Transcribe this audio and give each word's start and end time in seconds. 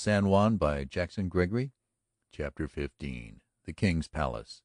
San 0.00 0.28
Juan 0.28 0.56
by 0.56 0.84
Jackson 0.84 1.28
Gregory 1.28 1.72
CHAPTER 2.32 2.66
XV 2.66 2.88
The 3.66 3.74
King's 3.76 4.08
Palace 4.08 4.62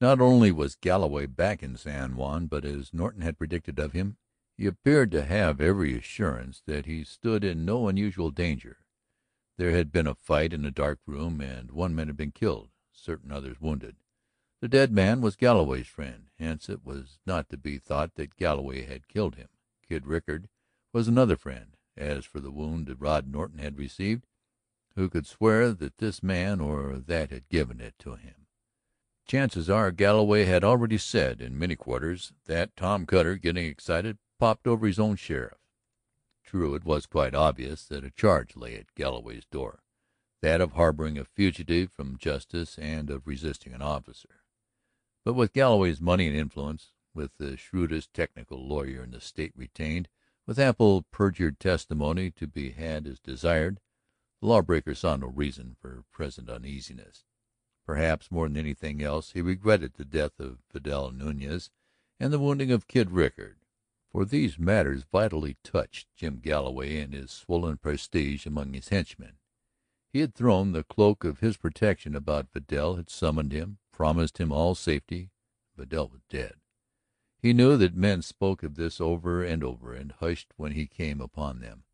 Not 0.00 0.20
only 0.20 0.50
was 0.50 0.74
Galloway 0.74 1.26
back 1.26 1.62
in 1.62 1.76
San 1.76 2.16
Juan, 2.16 2.48
but, 2.48 2.64
as 2.64 2.92
Norton 2.92 3.22
had 3.22 3.38
predicted 3.38 3.78
of 3.78 3.92
him, 3.92 4.16
he 4.56 4.66
appeared 4.66 5.12
to 5.12 5.24
have 5.24 5.60
every 5.60 5.96
assurance 5.96 6.62
that 6.66 6.86
he 6.86 7.04
stood 7.04 7.44
in 7.44 7.64
no 7.64 7.86
unusual 7.86 8.32
danger. 8.32 8.78
There 9.56 9.70
had 9.70 9.92
been 9.92 10.08
a 10.08 10.16
fight 10.16 10.52
in 10.52 10.64
a 10.64 10.72
dark 10.72 10.98
room 11.06 11.40
and 11.40 11.70
one 11.70 11.94
man 11.94 12.08
had 12.08 12.16
been 12.16 12.32
killed, 12.32 12.70
certain 12.92 13.30
others 13.30 13.60
wounded. 13.60 13.98
The 14.60 14.66
dead 14.66 14.90
man 14.90 15.20
was 15.20 15.36
Galloway's 15.36 15.86
friend, 15.86 16.28
hence 16.40 16.68
it 16.68 16.84
was 16.84 17.20
not 17.24 17.48
to 17.50 17.56
be 17.56 17.78
thought 17.78 18.16
that 18.16 18.34
Galloway 18.34 18.84
had 18.84 19.06
killed 19.06 19.36
him. 19.36 19.50
Kid 19.88 20.08
Rickard 20.08 20.48
was 20.92 21.06
another 21.06 21.36
friend. 21.36 21.76
As 21.96 22.24
for 22.24 22.40
the 22.40 22.50
wound 22.50 22.92
Rod 22.98 23.28
Norton 23.28 23.58
had 23.58 23.76
received, 23.76 24.26
who 24.96 25.08
could 25.08 25.26
swear 25.26 25.72
that 25.72 25.98
this 25.98 26.22
man 26.22 26.60
or 26.60 26.98
that 26.98 27.30
had 27.30 27.48
given 27.48 27.80
it 27.80 27.94
to 27.98 28.14
him? 28.14 28.46
Chances 29.26 29.70
are 29.70 29.92
Galloway 29.92 30.44
had 30.44 30.64
already 30.64 30.98
said 30.98 31.40
in 31.40 31.58
many 31.58 31.76
quarters 31.76 32.32
that 32.46 32.76
Tom 32.76 33.06
Cutter, 33.06 33.36
getting 33.36 33.64
excited, 33.66 34.18
popped 34.38 34.66
over 34.66 34.86
his 34.86 34.98
own 34.98 35.14
sheriff. 35.16 35.58
True, 36.44 36.74
it 36.74 36.84
was 36.84 37.06
quite 37.06 37.34
obvious 37.34 37.84
that 37.86 38.04
a 38.04 38.10
charge 38.10 38.56
lay 38.56 38.74
at 38.74 38.94
Galloway's 38.96 39.44
door, 39.44 39.84
that 40.42 40.60
of 40.60 40.72
harboring 40.72 41.16
a 41.16 41.24
fugitive 41.24 41.92
from 41.92 42.18
justice 42.18 42.76
and 42.76 43.08
of 43.08 43.28
resisting 43.28 43.72
an 43.72 43.82
officer. 43.82 44.42
But 45.24 45.34
with 45.34 45.52
Galloway's 45.52 46.00
money 46.00 46.26
and 46.26 46.36
influence, 46.36 46.92
with 47.14 47.36
the 47.38 47.56
shrewdest 47.56 48.12
technical 48.12 48.66
lawyer 48.66 49.04
in 49.04 49.12
the 49.12 49.20
state 49.20 49.52
retained, 49.54 50.08
with 50.46 50.58
ample 50.58 51.02
perjured 51.12 51.60
testimony 51.60 52.32
to 52.32 52.48
be 52.48 52.70
had 52.70 53.06
as 53.06 53.20
desired, 53.20 53.78
the 54.40 54.46
lawbreaker 54.46 54.94
saw 54.94 55.16
no 55.16 55.26
reason 55.28 55.76
for 55.80 56.04
present 56.10 56.48
uneasiness. 56.48 57.24
Perhaps 57.84 58.30
more 58.30 58.48
than 58.48 58.56
anything 58.56 59.02
else 59.02 59.32
he 59.32 59.42
regretted 59.42 59.94
the 59.94 60.04
death 60.04 60.38
of 60.38 60.58
Vidal 60.72 61.12
Nuñez 61.12 61.70
and 62.18 62.32
the 62.32 62.38
wounding 62.38 62.70
of 62.70 62.88
Kid 62.88 63.10
Rickard, 63.10 63.58
for 64.10 64.24
these 64.24 64.58
matters 64.58 65.04
vitally 65.10 65.56
touched 65.62 66.08
Jim 66.16 66.38
Galloway 66.38 67.00
and 67.00 67.14
his 67.14 67.30
swollen 67.30 67.76
prestige 67.76 68.46
among 68.46 68.72
his 68.72 68.88
henchmen. 68.88 69.38
He 70.12 70.20
had 70.20 70.34
thrown 70.34 70.72
the 70.72 70.84
cloak 70.84 71.24
of 71.24 71.40
his 71.40 71.56
protection 71.56 72.16
about 72.16 72.52
Vidal, 72.52 72.96
had 72.96 73.10
summoned 73.10 73.52
him, 73.52 73.78
promised 73.92 74.38
him 74.38 74.50
all 74.50 74.74
safety. 74.74 75.30
Vidal 75.76 76.08
was 76.08 76.22
dead. 76.28 76.54
He 77.38 77.52
knew 77.52 77.76
that 77.76 77.94
men 77.94 78.22
spoke 78.22 78.62
of 78.62 78.74
this 78.74 79.00
over 79.00 79.42
and 79.42 79.62
over 79.62 79.94
and 79.94 80.12
hushed 80.12 80.52
when 80.56 80.72
he 80.72 80.86
came 80.86 81.20
upon 81.20 81.60
them, 81.60 81.84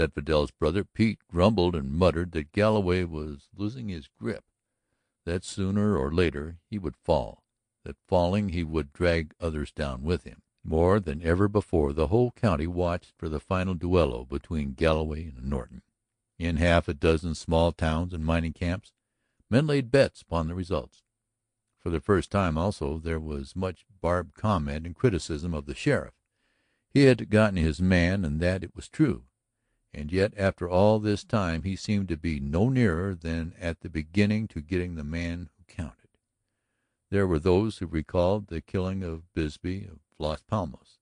that 0.00 0.14
Vidal's 0.14 0.50
brother 0.50 0.82
Pete 0.82 1.18
grumbled 1.28 1.76
and 1.76 1.92
muttered 1.92 2.32
that 2.32 2.52
Galloway 2.52 3.04
was 3.04 3.50
losing 3.54 3.90
his 3.90 4.08
grip, 4.18 4.44
that 5.26 5.44
sooner 5.44 5.94
or 5.94 6.10
later 6.10 6.56
he 6.70 6.78
would 6.78 6.96
fall, 6.96 7.44
that 7.84 7.96
falling 8.08 8.48
he 8.48 8.64
would 8.64 8.94
drag 8.94 9.34
others 9.38 9.70
down 9.70 10.02
with 10.02 10.24
him. 10.24 10.40
More 10.64 11.00
than 11.00 11.22
ever 11.22 11.48
before 11.48 11.92
the 11.92 12.06
whole 12.06 12.30
county 12.30 12.66
watched 12.66 13.12
for 13.18 13.28
the 13.28 13.40
final 13.40 13.74
duello 13.74 14.24
between 14.24 14.72
Galloway 14.72 15.26
and 15.36 15.44
Norton. 15.44 15.82
In 16.38 16.56
half 16.56 16.88
a 16.88 16.94
dozen 16.94 17.34
small 17.34 17.70
towns 17.70 18.14
and 18.14 18.24
mining 18.24 18.54
camps 18.54 18.94
men 19.50 19.66
laid 19.66 19.90
bets 19.90 20.22
upon 20.22 20.48
the 20.48 20.54
results. 20.54 21.02
For 21.78 21.90
the 21.90 22.00
first 22.00 22.30
time, 22.30 22.56
also, 22.56 22.98
there 22.98 23.20
was 23.20 23.54
much 23.54 23.84
barbed 24.00 24.32
comment 24.32 24.86
and 24.86 24.96
criticism 24.96 25.52
of 25.52 25.66
the 25.66 25.74
sheriff. 25.74 26.14
He 26.88 27.04
had 27.04 27.28
gotten 27.28 27.58
his 27.58 27.82
man 27.82 28.24
and 28.24 28.40
that 28.40 28.64
it 28.64 28.74
was 28.74 28.88
true. 28.88 29.24
And 29.92 30.12
yet 30.12 30.32
after 30.36 30.68
all 30.68 30.98
this 30.98 31.24
time 31.24 31.62
he 31.62 31.76
seemed 31.76 32.08
to 32.08 32.16
be 32.16 32.38
no 32.38 32.68
nearer 32.68 33.14
than 33.14 33.54
at 33.58 33.80
the 33.80 33.90
beginning 33.90 34.48
to 34.48 34.60
getting 34.60 34.94
the 34.94 35.04
man 35.04 35.50
who 35.56 35.64
counted. 35.64 36.10
There 37.10 37.26
were 37.26 37.40
those 37.40 37.78
who 37.78 37.86
recalled 37.86 38.46
the 38.46 38.60
killing 38.60 39.02
of 39.02 39.32
Bisbee 39.34 39.84
of 39.86 39.98
Las 40.18 40.42
Palmas, 40.42 40.98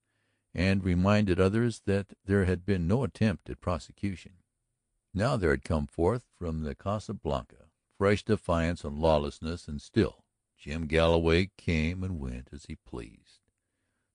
and 0.55 0.83
reminded 0.83 1.39
others 1.39 1.83
that 1.85 2.15
there 2.25 2.47
had 2.47 2.65
been 2.65 2.89
no 2.89 3.05
attempt 3.05 3.51
at 3.51 3.61
prosecution. 3.61 4.33
Now 5.13 5.37
there 5.37 5.51
had 5.51 5.65
come 5.65 5.87
forth 5.87 6.25
from 6.39 6.63
the 6.63 6.75
Casa 6.75 7.13
Blanca 7.13 7.69
fresh 7.99 8.23
defiance 8.23 8.85
and 8.85 8.99
lawlessness, 8.99 9.67
and 9.67 9.83
still 9.83 10.25
Jim 10.57 10.87
Galloway 10.87 11.51
came 11.59 12.03
and 12.05 12.21
went 12.21 12.49
as 12.53 12.67
he 12.67 12.77
pleased. 12.77 13.41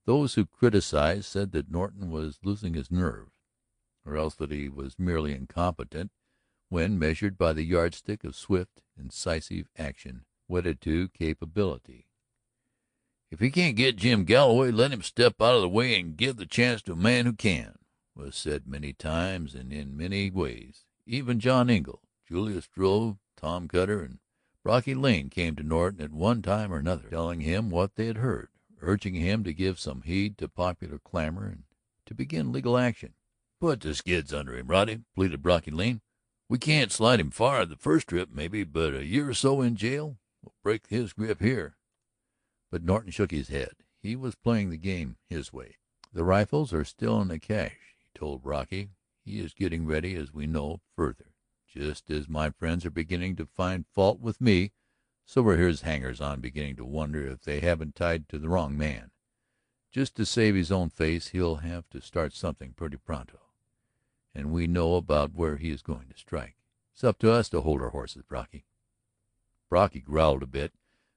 Those 0.06 0.34
who 0.34 0.46
criticized 0.46 1.26
said 1.26 1.52
that 1.52 1.70
Norton 1.70 2.10
was 2.10 2.40
losing 2.42 2.74
his 2.74 2.90
nerve, 2.90 3.28
or 4.04 4.16
else 4.16 4.34
that 4.34 4.50
he 4.50 4.68
was 4.68 4.98
merely 4.98 5.32
incompetent 5.32 6.12
when 6.68 6.98
measured 6.98 7.38
by 7.38 7.52
the 7.52 7.64
yardstick 7.64 8.24
of 8.24 8.36
swift, 8.36 8.82
incisive 8.98 9.68
action 9.76 10.24
wedded 10.48 10.80
to 10.80 11.08
capability. 11.08 12.08
"If 13.30 13.40
he 13.40 13.50
can't 13.50 13.76
get 13.76 13.96
Jim 13.96 14.24
Galloway, 14.24 14.70
let 14.70 14.92
him 14.92 15.02
step 15.02 15.40
out 15.40 15.54
of 15.56 15.62
the 15.62 15.68
way 15.68 15.98
and 15.98 16.16
give 16.16 16.36
the 16.36 16.46
chance 16.46 16.82
to 16.82 16.92
a 16.92 16.96
man 16.96 17.26
who 17.26 17.32
can," 17.32 17.78
was 18.14 18.36
said 18.36 18.66
many 18.66 18.92
times 18.92 19.54
and 19.54 19.72
in 19.72 19.96
many 19.96 20.30
ways. 20.30 20.84
Even 21.06 21.40
John 21.40 21.70
Engle, 21.70 22.02
Julius 22.28 22.64
Struve, 22.64 23.18
Tom 23.36 23.68
Cutter, 23.68 24.02
and 24.02 24.18
Brocky 24.62 24.94
Lane 24.94 25.30
came 25.30 25.56
to 25.56 25.62
Norton 25.62 26.00
at 26.00 26.12
one 26.12 26.42
time 26.42 26.72
or 26.72 26.78
another, 26.78 27.08
telling 27.10 27.40
him 27.40 27.70
what 27.70 27.96
they 27.96 28.06
had 28.06 28.18
heard, 28.18 28.48
urging 28.80 29.14
him 29.14 29.44
to 29.44 29.52
give 29.52 29.78
some 29.78 30.02
heed 30.02 30.38
to 30.38 30.48
popular 30.48 30.98
clamor 30.98 31.46
and 31.46 31.64
to 32.06 32.14
begin 32.14 32.52
legal 32.52 32.78
action. 32.78 33.14
"Put 33.64 33.80
the 33.80 33.94
skids 33.94 34.34
under 34.34 34.58
him, 34.58 34.66
Roddy," 34.66 35.04
pleaded 35.14 35.40
Brocky 35.40 35.70
Lane. 35.70 36.02
"We 36.50 36.58
can't 36.58 36.92
slide 36.92 37.18
him 37.18 37.30
far 37.30 37.64
the 37.64 37.78
first 37.78 38.08
trip, 38.08 38.28
maybe, 38.30 38.62
but 38.62 38.92
a 38.92 39.06
year 39.06 39.30
or 39.30 39.32
so 39.32 39.62
in 39.62 39.74
jail 39.74 40.18
will 40.42 40.54
break 40.62 40.88
his 40.88 41.14
grip 41.14 41.40
here." 41.40 41.78
But 42.70 42.84
Norton 42.84 43.10
shook 43.10 43.30
his 43.30 43.48
head. 43.48 43.76
He 44.02 44.16
was 44.16 44.34
playing 44.34 44.68
the 44.68 44.76
game 44.76 45.16
his 45.30 45.50
way. 45.50 45.78
"The 46.12 46.24
rifles 46.24 46.74
are 46.74 46.84
still 46.84 47.22
in 47.22 47.28
the 47.28 47.38
cache," 47.38 47.96
he 47.96 48.10
told 48.14 48.42
Brocky. 48.42 48.90
"He 49.24 49.40
is 49.40 49.54
getting 49.54 49.86
ready, 49.86 50.14
as 50.14 50.30
we 50.30 50.46
know, 50.46 50.82
further. 50.94 51.32
Just 51.66 52.10
as 52.10 52.28
my 52.28 52.50
friends 52.50 52.84
are 52.84 52.90
beginning 52.90 53.34
to 53.36 53.46
find 53.46 53.86
fault 53.86 54.20
with 54.20 54.42
me, 54.42 54.72
so 55.24 55.42
are 55.48 55.56
his 55.56 55.80
hangers 55.80 56.20
on 56.20 56.42
beginning 56.42 56.76
to 56.76 56.84
wonder 56.84 57.26
if 57.26 57.40
they 57.40 57.60
haven't 57.60 57.94
tied 57.94 58.28
to 58.28 58.38
the 58.38 58.50
wrong 58.50 58.76
man. 58.76 59.10
Just 59.90 60.16
to 60.16 60.26
save 60.26 60.54
his 60.54 60.70
own 60.70 60.90
face 60.90 61.28
he'll 61.28 61.56
have 61.56 61.88
to 61.88 62.02
start 62.02 62.34
something 62.34 62.74
pretty 62.74 62.98
pronto. 62.98 63.40
And 64.34 64.52
we 64.52 64.66
know 64.66 64.96
about 64.96 65.34
where 65.34 65.56
he 65.56 65.70
is 65.70 65.82
going 65.82 66.08
to 66.08 66.18
strike. 66.18 66.56
It's 66.92 67.04
up 67.04 67.18
to 67.20 67.32
us 67.32 67.48
to 67.50 67.60
hold 67.60 67.80
our 67.80 67.90
horses, 67.90 68.22
Brocky." 68.22 68.64
Brocky 69.68 70.00
growled 70.00 70.42
a 70.42 70.46
bit, 70.46 70.72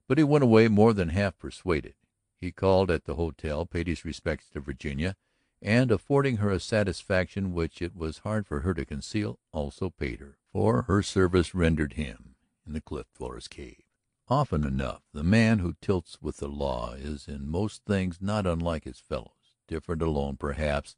but 0.08 0.18
he 0.18 0.24
went 0.24 0.44
away 0.44 0.68
more 0.68 0.94
than 0.94 1.10
half 1.10 1.38
persuaded. 1.38 1.96
He 2.40 2.52
called 2.52 2.92
at 2.92 3.06
the 3.06 3.16
hotel, 3.16 3.66
paid 3.66 3.88
his 3.88 4.06
respects 4.06 4.50
to 4.50 4.60
Virginia, 4.60 5.16
and, 5.62 5.92
affording 5.92 6.38
her 6.38 6.52
a 6.52 6.60
satisfaction 6.60 7.54
which 7.54 7.82
it 7.82 7.96
was 7.96 8.20
hard 8.20 8.46
for 8.46 8.62
her 8.62 8.74
to 8.76 8.86
conceal, 8.86 9.40
also 9.52 9.90
paid 9.90 10.20
her 10.20 10.38
for 10.58 10.84
her 10.84 11.04
service 11.04 11.54
rendered 11.54 11.94
him 11.94 12.36
in 12.66 12.74
the 12.74 12.82
Cliff 12.82 13.06
Dweller's 13.16 13.48
Cave. 13.48 13.84
Often 14.28 14.64
enough 14.64 15.04
the 15.14 15.24
man 15.24 15.60
who 15.60 15.76
tilts 15.82 16.20
with 16.20 16.38
the 16.38 16.48
law 16.48 16.94
is 16.94 17.28
in 17.28 17.48
most 17.48 17.86
things 17.86 18.18
not 18.20 18.48
unlike 18.48 18.86
his 18.86 19.00
fellows, 19.00 19.54
different 19.68 20.02
alone, 20.02 20.36
perhaps, 20.36 20.96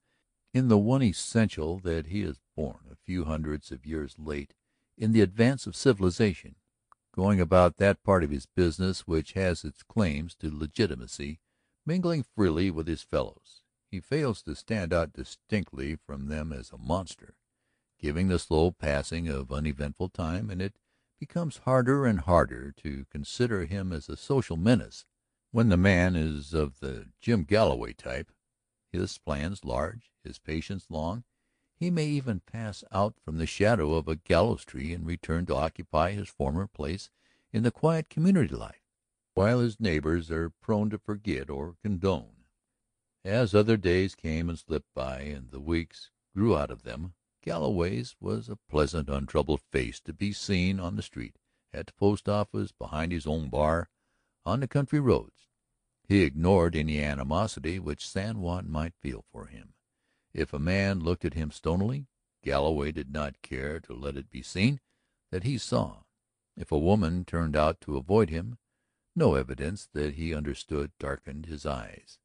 in 0.53 0.67
the 0.67 0.77
one 0.77 1.01
essential 1.01 1.79
that 1.79 2.07
he 2.07 2.21
is 2.21 2.39
born 2.55 2.79
a 2.91 2.95
few 2.95 3.25
hundreds 3.25 3.71
of 3.71 3.85
years 3.85 4.15
late 4.17 4.53
in 4.97 5.11
the 5.11 5.21
advance 5.21 5.67
of 5.67 5.75
civilization, 5.75 6.55
going 7.13 7.39
about 7.39 7.77
that 7.77 8.03
part 8.03 8.23
of 8.23 8.31
his 8.31 8.45
business 8.45 9.01
which 9.01 9.33
has 9.33 9.63
its 9.63 9.83
claims 9.83 10.35
to 10.35 10.55
legitimacy, 10.55 11.39
mingling 11.85 12.23
freely 12.23 12.69
with 12.69 12.87
his 12.87 13.01
fellows. 13.01 13.61
He 13.91 13.99
fails 13.99 14.41
to 14.43 14.55
stand 14.55 14.93
out 14.93 15.13
distinctly 15.13 15.95
from 15.95 16.27
them 16.27 16.53
as 16.53 16.71
a 16.71 16.77
monster 16.77 17.35
giving 17.99 18.29
the 18.29 18.39
slow 18.39 18.71
passing 18.71 19.27
of 19.27 19.51
uneventful 19.51 20.09
time, 20.09 20.49
and 20.49 20.61
it 20.61 20.73
becomes 21.19 21.57
harder 21.59 22.05
and 22.05 22.21
harder 22.21 22.73
to 22.77 23.05
consider 23.11 23.65
him 23.65 23.91
as 23.91 24.07
a 24.07 24.15
social 24.15 24.55
menace. 24.55 25.05
When 25.51 25.69
the 25.69 25.77
man 25.77 26.15
is 26.15 26.53
of 26.53 26.79
the 26.79 27.07
Jim 27.19 27.43
Galloway 27.43 27.93
type, 27.93 28.31
his 28.91 29.17
plans 29.17 29.63
large, 29.63 30.11
his 30.23 30.39
patience 30.39 30.87
long, 30.89 31.23
he 31.75 31.89
may 31.89 32.07
even 32.07 32.41
pass 32.41 32.83
out 32.91 33.15
from 33.23 33.37
the 33.37 33.45
shadow 33.45 33.93
of 33.93 34.07
a 34.07 34.17
gallows 34.17 34.65
tree 34.65 34.93
and 34.93 35.05
return 35.05 35.45
to 35.45 35.55
occupy 35.55 36.11
his 36.11 36.27
former 36.27 36.67
place 36.67 37.09
in 37.53 37.63
the 37.63 37.71
quiet 37.71 38.09
community 38.09 38.55
life, 38.55 38.83
while 39.33 39.59
his 39.59 39.79
neighbors 39.79 40.29
are 40.29 40.49
prone 40.49 40.89
to 40.89 40.97
forget 40.97 41.49
or 41.49 41.75
condone. 41.81 42.45
As 43.23 43.53
other 43.53 43.77
days 43.77 44.15
came 44.15 44.49
and 44.49 44.57
slipped 44.57 44.93
by 44.93 45.21
and 45.21 45.51
the 45.51 45.59
weeks 45.59 46.11
grew 46.35 46.57
out 46.57 46.71
of 46.71 46.83
them, 46.83 47.13
Galloway's 47.41 48.15
was 48.19 48.49
a 48.49 48.55
pleasant, 48.55 49.09
untroubled 49.09 49.61
face 49.71 49.99
to 50.01 50.13
be 50.13 50.33
seen 50.33 50.79
on 50.79 50.95
the 50.95 51.01
street, 51.01 51.37
at 51.73 51.87
the 51.87 51.93
post 51.93 52.27
office, 52.27 52.71
behind 52.71 53.11
his 53.11 53.25
own 53.25 53.49
bar, 53.49 53.89
on 54.45 54.59
the 54.59 54.67
country 54.67 54.99
roads. 54.99 55.48
He 56.09 56.23
ignored 56.23 56.75
any 56.75 56.99
animosity 56.99 57.77
which 57.77 58.09
San 58.09 58.39
Juan 58.39 58.67
might 58.67 58.95
feel 58.99 59.23
for 59.31 59.45
him. 59.45 59.75
If 60.33 60.53
a 60.53 60.59
man 60.59 61.01
looked 61.01 61.23
at 61.23 61.35
him 61.35 61.51
stonily, 61.51 62.07
Galloway 62.43 62.91
did 62.91 63.11
not 63.13 63.43
care 63.43 63.79
to 63.81 63.93
let 63.93 64.17
it 64.17 64.31
be 64.31 64.41
seen 64.41 64.79
that 65.29 65.43
he 65.43 65.59
saw. 65.59 66.05
If 66.57 66.71
a 66.71 66.79
woman 66.79 67.25
turned 67.25 67.55
out 67.55 67.79
to 67.81 67.95
avoid 67.95 68.31
him, 68.31 68.57
no 69.15 69.35
evidence 69.35 69.87
that 69.93 70.15
he 70.15 70.33
understood 70.33 70.91
darkened 70.99 71.45
his 71.45 71.63
eyes. 71.63 72.17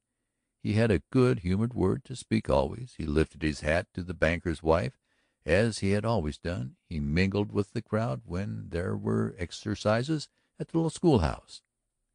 He 0.63 0.73
had 0.73 0.91
a 0.91 1.03
good 1.11 1.41
humored 1.41 1.75
word 1.75 2.07
to 2.07 2.17
speak 2.17 2.49
always, 2.49 2.95
he 2.97 3.05
lifted 3.05 3.43
his 3.43 3.61
hat 3.61 3.89
to 3.93 4.03
the 4.03 4.15
banker's 4.15 4.63
wife 4.63 4.99
as 5.45 5.81
he 5.81 5.91
had 5.91 6.07
always 6.07 6.39
done, 6.39 6.77
he 6.89 7.01
mingled 7.01 7.53
with 7.53 7.75
the 7.75 7.83
crowd 7.83 8.23
when 8.25 8.71
there 8.71 8.97
were 8.97 9.35
exercises 9.39 10.31
at 10.59 10.69
the 10.69 10.79
little 10.79 10.89
school 10.89 11.19
house. 11.19 11.61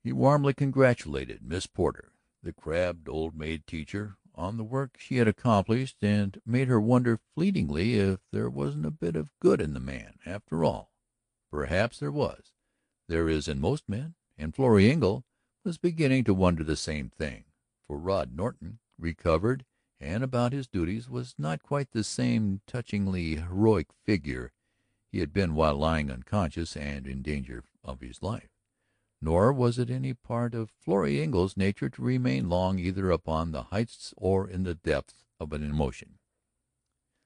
He 0.01 0.13
warmly 0.13 0.53
congratulated 0.53 1.41
Miss 1.43 1.67
Porter, 1.67 2.13
the 2.41 2.53
crabbed 2.53 3.09
old 3.09 3.35
maid 3.35 3.67
teacher, 3.67 4.15
on 4.33 4.55
the 4.55 4.63
work 4.63 4.97
she 4.97 5.17
had 5.17 5.27
accomplished 5.27 6.01
and 6.01 6.41
made 6.45 6.69
her 6.69 6.79
wonder 6.79 7.19
fleetingly 7.35 7.95
if 7.95 8.21
there 8.31 8.49
wasn't 8.49 8.85
a 8.85 8.91
bit 8.91 9.17
of 9.17 9.37
good 9.41 9.59
in 9.59 9.73
the 9.73 9.79
man, 9.81 10.17
after 10.25 10.63
all. 10.63 10.93
Perhaps 11.51 11.99
there 11.99 12.13
was; 12.13 12.53
there 13.07 13.27
is 13.27 13.49
in 13.49 13.59
most 13.59 13.89
men, 13.89 14.15
and 14.37 14.55
Florrie 14.55 14.89
Engle 14.89 15.25
was 15.65 15.77
beginning 15.77 16.23
to 16.23 16.33
wonder 16.33 16.63
the 16.63 16.77
same 16.77 17.09
thing. 17.09 17.43
For 17.85 17.97
Rod 17.97 18.31
Norton, 18.31 18.79
recovered 18.97 19.65
and 19.99 20.23
about 20.23 20.53
his 20.53 20.69
duties, 20.69 21.09
was 21.09 21.35
not 21.37 21.61
quite 21.61 21.91
the 21.91 22.05
same 22.05 22.61
touchingly 22.65 23.35
heroic 23.35 23.91
figure 24.05 24.53
he 25.11 25.19
had 25.19 25.33
been 25.33 25.55
while 25.55 25.75
lying 25.75 26.09
unconscious 26.09 26.77
and 26.77 27.05
in 27.05 27.21
danger 27.21 27.65
of 27.83 27.99
his 27.99 28.23
life. 28.23 28.49
Nor 29.21 29.51
was 29.51 29.77
it 29.77 29.89
any 29.89 30.13
part 30.13 30.53
of 30.53 30.69
Florrie 30.69 31.21
Engle's 31.21 31.57
nature 31.57 31.89
to 31.89 32.01
remain 32.01 32.49
long 32.49 32.79
either 32.79 33.11
upon 33.11 33.51
the 33.51 33.63
heights 33.63 34.13
or 34.15 34.49
in 34.49 34.63
the 34.63 34.75
depths 34.75 35.25
of 35.39 35.51
an 35.51 35.63
emotion. 35.63 36.19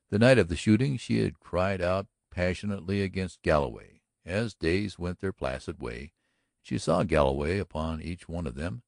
The 0.09 0.19
night 0.19 0.37
of 0.37 0.47
the 0.47 0.55
shooting 0.55 0.97
she 0.97 1.19
had 1.19 1.39
cried 1.39 1.81
out 1.81 2.07
passionately 2.31 3.01
against 3.01 3.41
Galloway. 3.41 4.01
As 4.25 4.53
days 4.53 4.97
went 4.97 5.19
their 5.19 5.33
placid 5.33 5.79
way, 5.79 6.13
she 6.61 6.77
saw 6.77 7.03
Galloway 7.03 7.59
upon 7.59 8.01
each 8.01 8.29
one 8.29 8.47
of 8.47 8.55
them, 8.55 8.83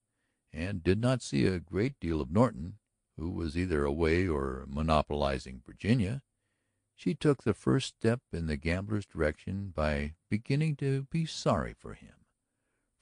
and 0.53 0.81
did 0.81 0.99
not 0.99 1.21
see 1.21 1.45
a 1.45 1.59
great 1.59 1.99
deal 1.99 2.21
of 2.21 2.31
Norton, 2.31 2.79
who 3.17 3.29
was 3.29 3.57
either 3.57 3.83
away 3.83 4.27
or 4.27 4.65
monopolizing 4.67 5.61
Virginia. 5.65 6.21
She 6.95 7.13
took 7.13 7.43
the 7.43 7.53
first 7.53 7.95
step 7.97 8.21
in 8.31 8.47
the 8.47 8.55
gambler's 8.55 9.05
direction 9.05 9.73
by 9.75 10.15
beginning 10.29 10.77
to 10.77 11.03
be 11.11 11.25
sorry 11.25 11.73
for 11.73 11.93
him. 11.93 12.24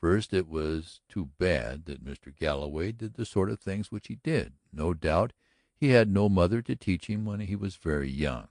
First, 0.03 0.33
it 0.33 0.49
was 0.49 0.99
too 1.07 1.29
bad 1.39 1.85
that 1.85 2.03
Mr. 2.03 2.35
Galloway 2.35 2.91
did 2.91 3.13
the 3.13 3.23
sort 3.23 3.49
of 3.49 3.61
things 3.61 3.89
which 3.89 4.07
he 4.07 4.15
did. 4.15 4.51
No 4.73 4.93
doubt 4.93 5.31
he 5.77 5.91
had 5.91 6.09
no 6.09 6.27
mother 6.27 6.61
to 6.61 6.75
teach 6.75 7.07
him 7.07 7.23
when 7.23 7.39
he 7.39 7.55
was 7.55 7.77
very 7.77 8.09
young. 8.11 8.49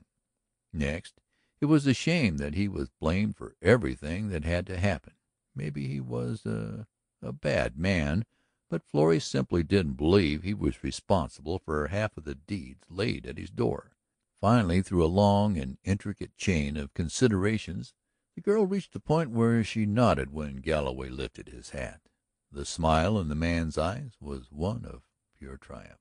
Next, 0.73 1.21
it 1.61 1.65
was 1.65 1.85
a 1.85 1.93
shame 1.93 2.37
that 2.37 2.55
he 2.55 2.67
was 2.67 2.89
blamed 2.99 3.37
for 3.37 3.55
everything 3.61 4.29
that 4.29 4.43
had 4.43 4.65
to 4.65 4.79
happen. 4.79 5.13
Maybe 5.55 5.87
he 5.87 5.99
was 5.99 6.43
a, 6.43 6.87
a 7.21 7.31
bad 7.31 7.77
man, 7.77 8.25
but 8.67 8.81
Florrie 8.83 9.19
simply 9.19 9.61
didn't 9.61 9.93
believe 9.93 10.41
he 10.41 10.55
was 10.55 10.83
responsible 10.83 11.59
for 11.59 11.85
half 11.89 12.17
of 12.17 12.23
the 12.23 12.33
deeds 12.33 12.85
laid 12.89 13.27
at 13.27 13.37
his 13.37 13.51
door. 13.51 13.91
Finally, 14.41 14.81
through 14.81 15.05
a 15.05 15.17
long 15.21 15.59
and 15.59 15.77
intricate 15.83 16.35
chain 16.35 16.77
of 16.77 16.95
considerations, 16.95 17.93
the 18.35 18.41
girl 18.41 18.65
reached 18.65 18.93
the 18.93 18.99
point 18.99 19.29
where 19.29 19.63
she 19.63 19.85
nodded 19.85 20.31
when 20.31 20.57
Galloway 20.57 21.09
lifted 21.09 21.49
his 21.49 21.71
hat. 21.71 22.01
The 22.51 22.65
smile 22.65 23.19
in 23.19 23.27
the 23.27 23.35
man's 23.35 23.77
eyes 23.77 24.13
was 24.19 24.51
one 24.51 24.85
of 24.85 25.03
pure 25.37 25.57
triumph. 25.57 25.99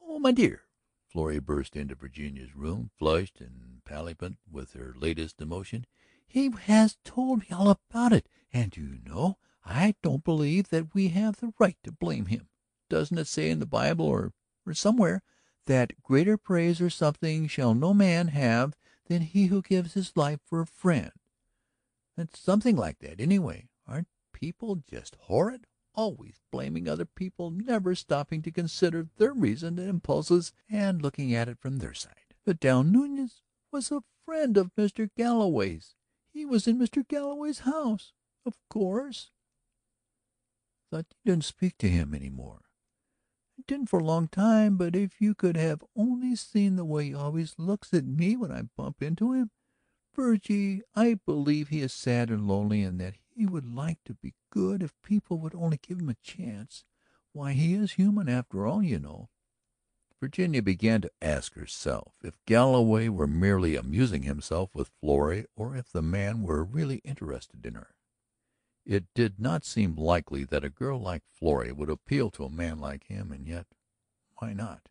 "Oh, 0.00 0.18
my 0.18 0.32
dear!" 0.32 0.62
Florrie 1.06 1.38
burst 1.38 1.76
into 1.76 1.94
Virginia's 1.94 2.54
room, 2.54 2.90
flushed 2.96 3.40
and 3.40 3.84
palpitant 3.84 4.38
with 4.50 4.72
her 4.72 4.94
latest 4.96 5.40
emotion. 5.40 5.86
"He 6.26 6.50
has 6.50 6.96
told 7.04 7.40
me 7.40 7.46
all 7.50 7.68
about 7.68 8.12
it. 8.12 8.28
And, 8.52 8.70
do 8.70 8.80
you 8.80 8.98
know, 9.04 9.38
I 9.64 9.94
don't 10.02 10.24
believe 10.24 10.68
that 10.68 10.94
we 10.94 11.08
have 11.08 11.36
the 11.36 11.52
right 11.58 11.76
to 11.84 11.92
blame 11.92 12.26
him. 12.26 12.48
Doesn't 12.88 13.18
it 13.18 13.26
say 13.26 13.50
in 13.50 13.58
the 13.58 13.66
Bible 13.66 14.06
or 14.06 14.32
or 14.66 14.74
somewhere 14.74 15.22
that 15.66 16.00
greater 16.02 16.36
praise 16.36 16.80
or 16.80 16.90
something 16.90 17.46
shall 17.46 17.74
no 17.74 17.92
man 17.92 18.28
have 18.28 18.76
than 19.12 19.22
he 19.22 19.46
who 19.46 19.60
gives 19.60 19.92
his 19.92 20.16
life 20.16 20.40
for 20.46 20.62
a 20.62 20.66
friend. 20.66 21.12
It's 22.16 22.40
something 22.40 22.76
like 22.76 22.98
that, 23.00 23.20
anyway. 23.20 23.68
Aren't 23.86 24.08
people 24.32 24.82
just 24.90 25.16
horrid? 25.20 25.66
Always 25.94 26.40
blaming 26.50 26.88
other 26.88 27.04
people, 27.04 27.50
never 27.50 27.94
stopping 27.94 28.40
to 28.42 28.50
consider 28.50 29.08
their 29.18 29.34
reasons 29.34 29.78
and 29.78 29.88
impulses 29.88 30.54
and 30.70 31.02
looking 31.02 31.34
at 31.34 31.48
it 31.48 31.58
from 31.60 31.78
their 31.78 31.92
side. 31.92 32.34
Vidal 32.46 32.84
Nuñez 32.84 33.42
was 33.70 33.92
a 33.92 34.02
friend 34.24 34.56
of 34.56 34.74
Mr. 34.76 35.10
Galloway's. 35.14 35.94
He 36.32 36.46
was 36.46 36.66
in 36.66 36.78
Mr. 36.78 37.06
Galloway's 37.06 37.60
house, 37.60 38.14
of 38.46 38.56
course." 38.70 39.30
"Thought 40.90 41.06
you 41.10 41.32
didn't 41.32 41.44
speak 41.44 41.76
to 41.78 41.90
him 41.90 42.14
any 42.14 42.30
more." 42.30 42.62
I 43.58 43.62
didn't 43.66 43.88
for 43.88 44.00
a 44.00 44.04
long 44.04 44.28
time, 44.28 44.76
but 44.76 44.96
if 44.96 45.20
you 45.20 45.34
could 45.34 45.56
have 45.56 45.84
only 45.94 46.34
seen 46.36 46.76
the 46.76 46.84
way 46.84 47.06
he 47.06 47.14
always 47.14 47.54
looks 47.58 47.92
at 47.92 48.04
me 48.04 48.36
when 48.36 48.50
I 48.50 48.62
bump 48.62 49.02
into 49.02 49.32
him. 49.32 49.50
Virgie, 50.14 50.82
I 50.94 51.14
believe 51.14 51.68
he 51.68 51.80
is 51.80 51.92
sad 51.92 52.30
and 52.30 52.46
lonely 52.46 52.82
and 52.82 53.00
that 53.00 53.14
he 53.34 53.46
would 53.46 53.64
like 53.64 54.02
to 54.04 54.14
be 54.14 54.34
good 54.50 54.82
if 54.82 55.00
people 55.02 55.38
would 55.38 55.54
only 55.54 55.78
give 55.78 56.00
him 56.00 56.08
a 56.08 56.14
chance. 56.14 56.84
Why, 57.32 57.52
he 57.52 57.74
is 57.74 57.92
human 57.92 58.28
after 58.28 58.66
all, 58.66 58.82
you 58.82 58.98
know." 58.98 59.30
Virginia 60.20 60.62
began 60.62 61.00
to 61.00 61.10
ask 61.20 61.54
herself 61.54 62.14
if 62.22 62.38
Galloway 62.46 63.08
were 63.08 63.26
merely 63.26 63.74
amusing 63.74 64.22
himself 64.22 64.74
with 64.74 64.92
Florrie 65.00 65.46
or 65.56 65.74
if 65.74 65.90
the 65.90 66.02
man 66.02 66.42
were 66.42 66.62
really 66.62 66.98
interested 66.98 67.66
in 67.66 67.74
her. 67.74 67.94
It 68.84 69.04
did 69.14 69.38
not 69.38 69.64
seem 69.64 69.96
likely 69.96 70.44
that 70.44 70.64
a 70.64 70.70
girl 70.70 71.00
like 71.00 71.22
Florrie 71.30 71.72
would 71.72 71.88
appeal 71.88 72.30
to 72.30 72.44
a 72.44 72.50
man 72.50 72.78
like 72.78 73.04
him, 73.04 73.30
and 73.30 73.46
yet 73.46 73.66
why 74.38 74.52
not? 74.52 74.88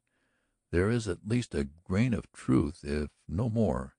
There 0.72 0.90
is 0.90 1.08
at 1.08 1.28
least 1.28 1.54
a 1.54 1.68
grain 1.84 2.14
of 2.14 2.32
truth, 2.32 2.84
if 2.84 3.10
no 3.28 3.50
more, 3.50 3.96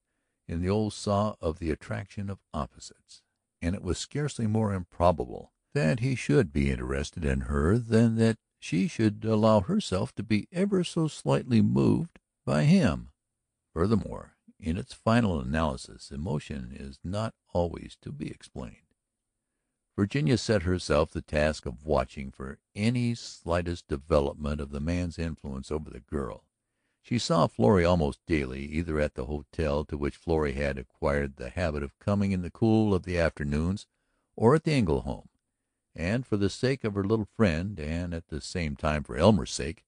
in 0.48 0.62
the 0.62 0.70
old 0.70 0.94
saw 0.94 1.36
of 1.40 1.58
the 1.58 1.70
attraction 1.70 2.30
of 2.30 2.38
opposites, 2.54 3.22
and 3.60 3.74
it 3.74 3.82
was 3.82 3.98
scarcely 3.98 4.46
more 4.46 4.72
improbable 4.72 5.52
that 5.74 6.00
he 6.00 6.14
should 6.14 6.52
be 6.52 6.70
interested 6.70 7.24
in 7.24 7.42
her 7.42 7.78
than 7.78 8.16
that 8.16 8.38
she 8.58 8.88
should 8.88 9.24
allow 9.24 9.60
herself 9.60 10.14
to 10.14 10.22
be 10.22 10.48
ever 10.52 10.84
so 10.84 11.08
slightly 11.08 11.60
moved 11.60 12.18
by 12.46 12.64
him. 12.64 13.10
Furthermore, 13.72 14.36
in 14.58 14.76
its 14.76 14.94
final 14.94 15.40
analysis, 15.40 16.10
emotion 16.10 16.74
is 16.74 16.98
not 17.02 17.34
always 17.52 17.96
to 18.02 18.12
be 18.12 18.30
explained. 18.30 18.91
Virginia 19.94 20.38
set 20.38 20.62
herself 20.62 21.10
the 21.10 21.20
task 21.20 21.66
of 21.66 21.84
watching 21.84 22.30
for 22.30 22.58
any 22.74 23.14
slightest 23.14 23.86
development 23.88 24.58
of 24.58 24.70
the 24.70 24.80
man's 24.80 25.18
influence 25.18 25.70
over 25.70 25.90
the 25.90 26.00
girl. 26.00 26.44
She 27.02 27.18
saw 27.18 27.46
Florrie 27.46 27.84
almost 27.84 28.24
daily, 28.26 28.64
either 28.64 28.98
at 28.98 29.14
the 29.14 29.26
hotel 29.26 29.84
to 29.84 29.98
which 29.98 30.16
Florrie 30.16 30.54
had 30.54 30.78
acquired 30.78 31.36
the 31.36 31.50
habit 31.50 31.82
of 31.82 31.98
coming 31.98 32.32
in 32.32 32.40
the 32.40 32.50
cool 32.50 32.94
of 32.94 33.02
the 33.02 33.18
afternoons 33.18 33.86
or 34.34 34.54
at 34.54 34.64
the 34.64 34.72
Engle 34.72 35.02
home. 35.02 35.28
And 35.94 36.26
for 36.26 36.38
the 36.38 36.48
sake 36.48 36.84
of 36.84 36.94
her 36.94 37.04
little 37.04 37.28
friend, 37.36 37.78
and 37.78 38.14
at 38.14 38.28
the 38.28 38.40
same 38.40 38.76
time 38.76 39.02
for 39.02 39.16
Elmer's 39.16 39.52
sake, 39.52 39.84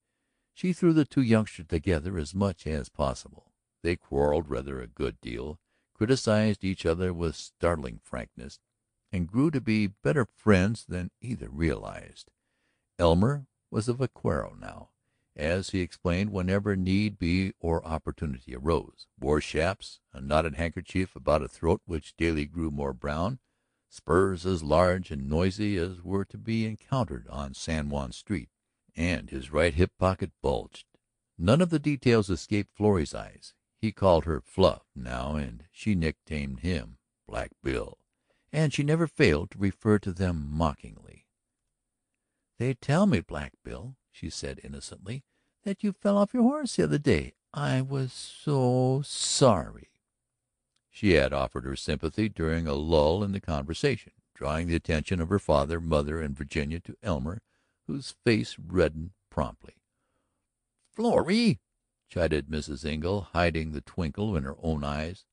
she 0.53 0.75
threw 0.75 0.93
the 0.93 1.07
two 1.07 1.23
youngsters 1.23 1.67
together 1.67 2.19
as 2.19 2.35
much 2.35 2.67
as 2.67 2.91
possible. 2.91 3.53
They 3.83 3.97
quarreled 3.97 4.51
rather 4.51 4.83
a 4.83 4.87
good 4.87 5.19
deal, 5.23 5.61
criticized 5.95 6.63
each 6.63 6.85
other 6.85 7.15
with 7.15 7.37
startling 7.37 8.01
frankness 8.03 8.59
and 9.15 9.29
grew 9.29 9.49
to 9.49 9.61
be 9.61 9.87
better 9.87 10.27
friends 10.35 10.87
than 10.89 11.09
either 11.21 11.49
realized. 11.49 12.33
Elmer 12.99 13.47
was 13.71 13.89
a 13.89 13.95
vaquero 13.95 14.57
now, 14.61 14.91
as 15.37 15.71
he 15.71 15.81
explained 15.81 16.33
whenever 16.33 16.75
need 16.75 17.17
be 17.17 17.53
or 17.61 17.87
opportunity 17.87 18.57
arose, 18.57 19.07
wore 19.21 19.39
chaps, 19.39 20.01
a 20.13 20.21
knotted 20.21 20.57
handkerchief 20.57 21.15
about 21.15 21.43
a 21.43 21.49
throat 21.49 21.81
which 21.85 22.17
daily 22.17 22.45
grew 22.45 22.73
more 22.73 22.93
brown, 22.93 23.39
spurs 23.89 24.45
as 24.45 24.65
large 24.65 25.13
and 25.13 25.29
noisy 25.29 25.77
as 25.77 26.03
were 26.03 26.25
to 26.25 26.37
be 26.37 26.67
encountered 26.67 27.29
on 27.29 27.55
San 27.55 27.91
Juan 27.91 28.11
Street, 28.11 28.49
and 28.97 29.31
his 29.31 29.53
right 29.53 29.75
hip 29.75 29.93
pocket 29.97 30.33
bulged. 30.43 30.87
None 31.39 31.61
of 31.61 31.71
the 31.71 31.79
details 31.79 32.31
escaped 32.31 32.77
Florrie's 32.77 33.15
eyes. 33.15 33.55
He 33.81 33.93
called 33.93 34.25
her 34.25 34.41
Fluff 34.41 34.83
now 34.97 35.37
and 35.37 35.67
she 35.71 35.95
nicknamed 35.95 36.61
him 36.61 36.99
Black 37.29 37.53
Bill 37.63 37.99
and 38.55 38.73
she 38.73 38.85
never 38.85 39.09
failed 39.09 39.51
to 39.51 39.59
refer 39.59 39.99
to 39.99 40.13
them 40.13 40.49
mockingly. 40.49 41.27
"They 42.57 42.75
tell 42.75 43.05
me, 43.05 43.19
Black 43.19 43.53
Bill," 43.65 43.97
she 44.13 44.31
said 44.31 44.61
innocently, 44.63 45.25
"that 45.65 45.83
you 45.83 45.93
fell 45.93 46.17
off 46.17 46.33
your 46.33 46.45
horse 46.45 46.77
the 46.77 46.85
other 46.85 46.99
day. 46.99 47.35
I 47.53 47.83
was 47.83 48.13
so 48.13 49.03
sorry." 49.05 49.91
She 50.89 51.15
had 51.15 51.33
offered 51.33 51.65
her 51.65 51.75
sympathy 51.75 52.29
during 52.29 52.69
a 52.69 52.75
lull 52.75 53.25
in 53.25 53.33
the 53.33 53.41
conversation, 53.41 54.13
drawing 54.35 54.69
the 54.69 54.77
attention 54.77 55.21
of 55.21 55.31
her 55.31 55.41
father, 55.41 55.81
mother, 55.81 56.21
and 56.21 56.39
Virginia 56.39 56.79
to 56.79 56.97
Elmer, 57.03 57.43
whose 57.89 58.13
face 58.13 58.57
reddened 58.57 59.15
promptly. 59.31 59.83
"Florrie!" 60.93 61.59
chided 62.09 62.47
Mrs. 62.47 62.85
Engle, 62.85 63.23
hiding 63.23 63.73
the 63.73 63.81
twinkle 63.81 64.37
in 64.37 64.45
her 64.45 64.57
own 64.63 64.85
eyes. 64.85 65.25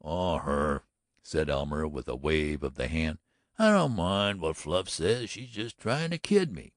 "Oh, 0.00 0.38
her," 0.38 0.82
said 1.22 1.48
Elmer 1.48 1.86
with 1.86 2.08
a 2.08 2.16
wave 2.16 2.62
of 2.62 2.74
the 2.74 2.88
hand. 2.88 3.18
"I 3.58 3.70
don't 3.70 3.94
mind 3.94 4.40
what 4.40 4.56
Fluff 4.56 4.88
says. 4.88 5.30
She's 5.30 5.50
just 5.50 5.78
trying 5.78 6.10
to 6.10 6.18
kid 6.18 6.52
me." 6.52 6.74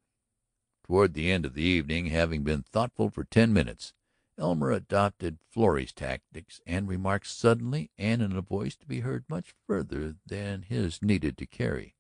Toward 0.84 1.14
the 1.16 1.32
end 1.32 1.46
of 1.46 1.56
the 1.56 1.64
evening, 1.64 2.08
having 2.08 2.44
been 2.44 2.62
thoughtful 2.62 3.10
for 3.10 3.24
ten 3.24 3.52
minutes, 3.52 3.94
Elmer 4.38 4.72
adopted 4.72 5.40
Florrie's 5.50 5.94
tactics 5.94 6.62
and 6.68 6.88
remarked 6.88 7.26
suddenly 7.26 7.90
and 7.98 8.22
in 8.22 8.34
a 8.34 8.42
voice 8.42 8.76
to 8.76 8.86
be 8.86 9.00
heard 9.00 9.28
much 9.28 9.56
farther 9.66 10.18
than 10.26 10.62
his 10.62 11.02
needed 11.02 11.38
to 11.40 11.48
carry: 11.48 11.96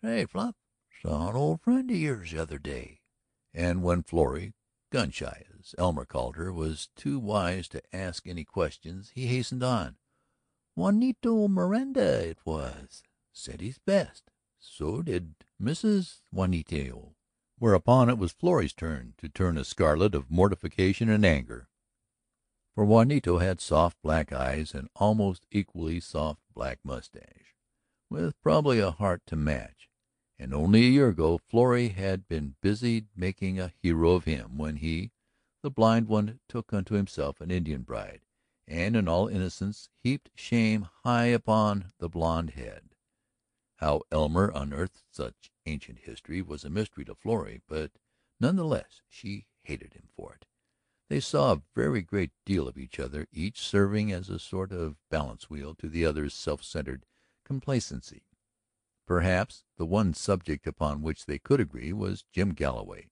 "Say, 0.00 0.24
Fluff, 0.24 0.54
saw 1.02 1.28
an 1.28 1.36
old 1.36 1.60
friend 1.60 1.90
of 1.90 1.96
yours 1.96 2.30
the 2.30 2.38
other 2.38 2.58
day." 2.58 3.02
And 3.52 3.82
when 3.82 4.02
Florrie, 4.02 4.54
gun 4.90 5.10
shy 5.10 5.44
as 5.58 5.74
Elmer 5.76 6.06
called 6.06 6.36
her, 6.36 6.52
was 6.52 6.88
too 6.96 7.18
wise 7.18 7.68
to 7.68 7.82
ask 7.94 8.26
any 8.26 8.44
questions, 8.44 9.10
he 9.10 9.26
hastened 9.26 9.62
on: 9.62 9.98
"Juanito 10.76 11.48
Miranda 11.48 12.28
it 12.28 12.38
was. 12.44 13.02
Said 13.32 13.60
his 13.60 13.78
best. 13.78 14.30
So 14.60 15.02
did 15.02 15.34
Mrs. 15.60 16.22
Juanito." 16.30 17.16
Whereupon 17.58 18.08
it 18.08 18.18
was 18.18 18.30
Florrie's 18.30 18.72
turn 18.72 19.14
to 19.18 19.28
turn 19.28 19.58
a 19.58 19.64
scarlet 19.64 20.14
of 20.14 20.30
mortification 20.30 21.08
and 21.08 21.26
anger. 21.26 21.68
For 22.76 22.84
Juanito 22.84 23.38
had 23.38 23.60
soft 23.60 24.00
black 24.00 24.30
eyes 24.32 24.72
and 24.72 24.88
almost 24.94 25.44
equally 25.50 25.98
soft 25.98 26.40
black 26.54 26.78
mustache, 26.84 27.56
with 28.08 28.40
probably 28.40 28.78
a 28.78 28.92
heart 28.92 29.26
to 29.26 29.34
match, 29.34 29.90
and 30.38 30.54
only 30.54 30.86
a 30.86 30.90
year 30.90 31.08
ago 31.08 31.38
Florrie 31.38 31.88
had 31.88 32.28
been 32.28 32.54
busied 32.60 33.08
making 33.16 33.58
a 33.58 33.72
hero 33.82 34.12
of 34.12 34.24
him 34.24 34.56
when 34.56 34.76
he, 34.76 35.10
the 35.62 35.70
blind 35.72 36.06
one, 36.06 36.38
took 36.48 36.72
unto 36.72 36.94
himself 36.94 37.40
an 37.40 37.50
Indian 37.50 37.82
bride 37.82 38.24
and 38.70 38.94
in 38.94 39.08
all 39.08 39.26
innocence 39.26 39.88
heaped 39.98 40.30
shame 40.36 40.86
high 41.04 41.26
upon 41.26 41.86
the 41.98 42.08
blond 42.08 42.50
head. 42.50 42.94
How 43.76 44.02
Elmer 44.12 44.52
unearthed 44.54 45.02
such 45.10 45.50
ancient 45.66 45.98
history 45.98 46.40
was 46.40 46.64
a 46.64 46.70
mystery 46.70 47.04
to 47.06 47.14
Florrie, 47.16 47.62
but 47.66 47.90
none 48.38 48.54
the 48.54 48.64
less 48.64 49.02
she 49.08 49.46
hated 49.64 49.94
him 49.94 50.08
for 50.14 50.34
it. 50.34 50.46
They 51.08 51.18
saw 51.18 51.52
a 51.52 51.62
very 51.74 52.02
great 52.02 52.30
deal 52.46 52.68
of 52.68 52.78
each 52.78 53.00
other, 53.00 53.26
each 53.32 53.60
serving 53.60 54.12
as 54.12 54.28
a 54.28 54.38
sort 54.38 54.70
of 54.70 54.96
balance 55.10 55.50
wheel 55.50 55.74
to 55.74 55.88
the 55.88 56.06
other's 56.06 56.32
self 56.32 56.62
centered 56.62 57.04
complacency. 57.44 58.22
Perhaps 59.04 59.64
the 59.76 59.86
one 59.86 60.14
subject 60.14 60.68
upon 60.68 61.02
which 61.02 61.26
they 61.26 61.40
could 61.40 61.58
agree 61.58 61.92
was 61.92 62.24
Jim 62.32 62.50
Galloway. 62.50 63.08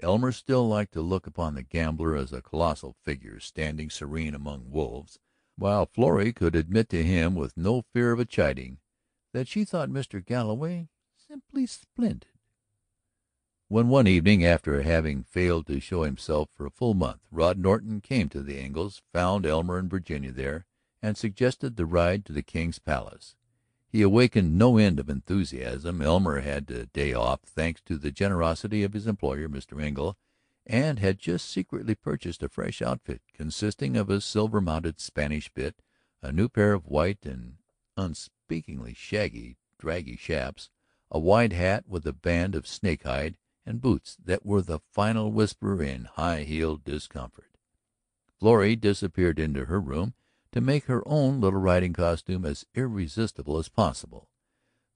Elmer 0.00 0.32
still 0.32 0.66
liked 0.66 0.92
to 0.92 1.00
look 1.00 1.26
upon 1.26 1.54
the 1.54 1.62
gambler 1.62 2.16
as 2.16 2.32
a 2.32 2.42
colossal 2.42 2.96
figure 3.04 3.40
standing 3.40 3.90
serene 3.90 4.34
among 4.34 4.70
wolves, 4.70 5.18
while 5.56 5.86
Florrie 5.86 6.32
could 6.32 6.56
admit 6.56 6.88
to 6.90 7.04
him 7.04 7.34
with 7.34 7.56
no 7.56 7.82
fear 7.92 8.12
of 8.12 8.18
a 8.18 8.24
chiding 8.24 8.78
that 9.32 9.48
she 9.48 9.64
thought 9.64 9.88
Mr. 9.88 10.24
Galloway 10.24 10.88
simply 11.16 11.66
splendid. 11.66 12.28
When 13.68 13.88
one 13.88 14.06
evening, 14.06 14.44
after 14.44 14.82
having 14.82 15.24
failed 15.24 15.66
to 15.66 15.80
show 15.80 16.02
himself 16.02 16.48
for 16.54 16.66
a 16.66 16.70
full 16.70 16.94
month, 16.94 17.22
Rod 17.30 17.58
Norton 17.58 18.00
came 18.00 18.28
to 18.28 18.42
the 18.42 18.58
Engles, 18.58 19.02
found 19.12 19.46
Elmer 19.46 19.78
and 19.78 19.90
Virginia 19.90 20.32
there, 20.32 20.66
and 21.02 21.16
suggested 21.16 21.76
the 21.76 21.86
ride 21.86 22.24
to 22.26 22.32
the 22.32 22.42
King's 22.42 22.78
Palace, 22.78 23.36
he 23.94 24.02
awakened 24.02 24.58
no 24.58 24.76
end 24.76 24.98
of 24.98 25.08
enthusiasm. 25.08 26.02
Elmer 26.02 26.40
had 26.40 26.68
a 26.68 26.86
day 26.86 27.12
off, 27.12 27.42
thanks 27.46 27.80
to 27.80 27.96
the 27.96 28.10
generosity 28.10 28.82
of 28.82 28.92
his 28.92 29.06
employer, 29.06 29.48
Mr. 29.48 29.80
Engle, 29.80 30.18
and 30.66 30.98
had 30.98 31.16
just 31.16 31.48
secretly 31.48 31.94
purchased 31.94 32.42
a 32.42 32.48
fresh 32.48 32.82
outfit 32.82 33.22
consisting 33.32 33.96
of 33.96 34.10
a 34.10 34.20
silver 34.20 34.60
mounted 34.60 34.98
Spanish 34.98 35.48
bit, 35.48 35.80
a 36.20 36.32
new 36.32 36.48
pair 36.48 36.72
of 36.72 36.88
white 36.88 37.24
and 37.24 37.58
unspeakably 37.96 38.94
shaggy 38.94 39.58
draggy 39.78 40.16
chaps, 40.16 40.70
a 41.08 41.20
wide 41.20 41.52
hat 41.52 41.84
with 41.86 42.04
a 42.04 42.12
band 42.12 42.56
of 42.56 42.66
snake 42.66 43.04
hide, 43.04 43.36
and 43.64 43.80
boots 43.80 44.16
that 44.24 44.44
were 44.44 44.62
the 44.62 44.80
final 44.90 45.30
whisper 45.30 45.80
in 45.80 46.06
high 46.06 46.42
heeled 46.42 46.82
discomfort. 46.82 47.58
Florrie 48.40 48.74
disappeared 48.74 49.38
into 49.38 49.66
her 49.66 49.80
room 49.80 50.14
to 50.54 50.60
make 50.60 50.84
her 50.84 51.02
own 51.04 51.40
little 51.40 51.58
riding 51.58 51.92
costume 51.92 52.44
as 52.44 52.64
irresistible 52.76 53.58
as 53.58 53.68
possible. 53.68 54.28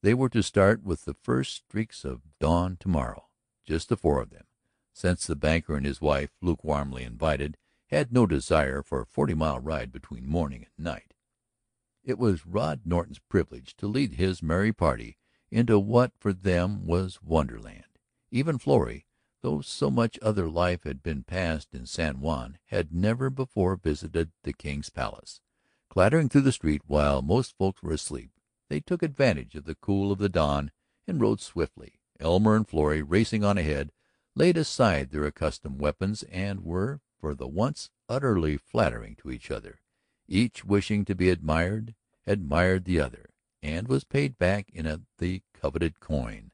They 0.04 0.14
were 0.14 0.28
to 0.28 0.40
start 0.40 0.84
with 0.84 1.04
the 1.04 1.16
first 1.20 1.52
streaks 1.52 2.04
of 2.04 2.20
dawn 2.38 2.76
to 2.78 2.88
morrow, 2.88 3.24
just 3.66 3.88
the 3.88 3.96
four 3.96 4.22
of 4.22 4.30
them, 4.30 4.44
since 4.92 5.26
the 5.26 5.34
banker 5.34 5.74
and 5.74 5.84
his 5.84 6.00
wife, 6.00 6.30
lukewarmly 6.40 7.02
invited, 7.02 7.56
had 7.88 8.12
no 8.12 8.24
desire 8.24 8.84
for 8.84 9.00
a 9.00 9.06
forty 9.06 9.34
mile 9.34 9.58
ride 9.58 9.90
between 9.90 10.28
morning 10.28 10.64
and 10.76 10.84
night. 10.84 11.12
It 12.04 12.20
was 12.20 12.46
Rod 12.46 12.82
Norton's 12.84 13.18
privilege 13.18 13.74
to 13.78 13.88
lead 13.88 14.12
his 14.12 14.40
merry 14.40 14.72
party 14.72 15.18
into 15.50 15.80
what 15.80 16.12
for 16.20 16.32
them 16.32 16.86
was 16.86 17.20
wonderland. 17.20 17.98
Even 18.30 18.58
Florrie, 18.58 19.06
though 19.42 19.60
so 19.60 19.90
much 19.90 20.20
other 20.22 20.48
life 20.48 20.84
had 20.84 21.02
been 21.02 21.24
passed 21.24 21.74
in 21.74 21.84
San 21.84 22.20
Juan, 22.20 22.58
had 22.66 22.94
never 22.94 23.28
before 23.28 23.74
visited 23.74 24.30
the 24.44 24.52
King's 24.52 24.88
Palace. 24.88 25.40
Clattering 25.90 26.28
through 26.28 26.42
the 26.42 26.52
street 26.52 26.82
while 26.86 27.22
most 27.22 27.56
folks 27.56 27.82
were 27.82 27.92
asleep, 27.92 28.30
they 28.68 28.80
took 28.80 29.02
advantage 29.02 29.54
of 29.54 29.64
the 29.64 29.74
cool 29.74 30.12
of 30.12 30.18
the 30.18 30.28
dawn 30.28 30.70
and 31.06 31.20
rode 31.20 31.40
swiftly. 31.40 31.94
Elmer 32.20 32.56
and 32.56 32.68
Florrie, 32.68 33.02
racing 33.02 33.42
on 33.42 33.58
ahead, 33.58 33.90
laid 34.34 34.56
aside 34.56 35.10
their 35.10 35.24
accustomed 35.24 35.80
weapons 35.80 36.22
and 36.24 36.64
were, 36.64 37.00
for 37.18 37.34
the 37.34 37.48
once, 37.48 37.90
utterly 38.08 38.56
flattering 38.56 39.16
to 39.16 39.30
each 39.30 39.50
other. 39.50 39.80
Each 40.28 40.64
wishing 40.64 41.04
to 41.06 41.14
be 41.14 41.30
admired, 41.30 41.94
admired 42.26 42.84
the 42.84 43.00
other, 43.00 43.30
and 43.62 43.88
was 43.88 44.04
paid 44.04 44.38
back 44.38 44.68
in 44.72 45.04
the 45.18 45.42
coveted 45.54 46.00
coin. 46.00 46.50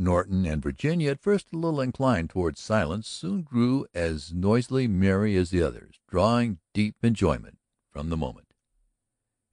Norton 0.00 0.44
and 0.44 0.60
Virginia, 0.60 1.12
at 1.12 1.22
first 1.22 1.52
a 1.52 1.56
little 1.56 1.80
inclined 1.80 2.30
toward 2.30 2.58
silence, 2.58 3.06
soon 3.08 3.42
grew 3.42 3.86
as 3.94 4.34
noisily 4.34 4.88
merry 4.88 5.36
as 5.36 5.50
the 5.50 5.62
others, 5.62 6.00
drawing 6.08 6.58
deep 6.74 6.96
enjoyment 7.02 7.58
from 7.90 8.10
the 8.10 8.16
moment. 8.16 8.51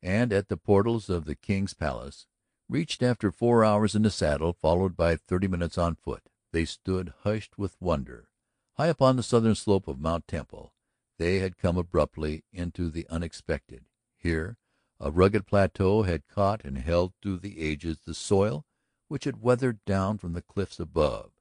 And 0.02 0.32
at 0.32 0.48
the 0.48 0.58
portals 0.58 1.10
of 1.10 1.26
the 1.26 1.36
King's 1.36 1.74
Palace, 1.74 2.26
reached 2.68 3.04
after 3.04 3.32
four 3.32 3.66
hours 3.66 3.96
in 3.96 4.04
the 4.04 4.12
saddle, 4.12 4.54
followed 4.54 4.96
by 4.96 5.16
thirty 5.16 5.48
minutes 5.48 5.78
on 5.78 5.96
foot, 5.96 6.30
they 6.52 6.66
stood 6.66 7.14
hushed 7.24 7.58
with 7.58 7.76
wonder. 7.80 8.30
High 8.74 8.88
upon 8.88 9.16
the 9.16 9.24
southern 9.24 9.56
slope 9.56 9.88
of 9.88 10.00
Mt. 10.00 10.28
Temple 10.28 10.74
they 11.20 11.40
had 11.40 11.58
come 11.58 11.78
abruptly 11.78 12.46
into 12.52 12.90
the 12.90 13.06
unexpected. 13.10 13.84
Here 14.18 14.58
a 15.02 15.12
rugged 15.12 15.46
plateau 15.46 16.04
had 16.04 16.28
caught 16.28 16.64
and 16.64 16.78
held 16.78 17.14
through 17.22 17.40
the 17.40 17.60
ages 17.60 18.00
the 18.00 18.14
soil 18.14 18.66
which 19.10 19.26
had 19.26 19.42
weathered 19.42 19.84
down 19.86 20.18
from 20.18 20.34
the 20.34 20.42
cliffs 20.42 20.80
above. 20.80 21.32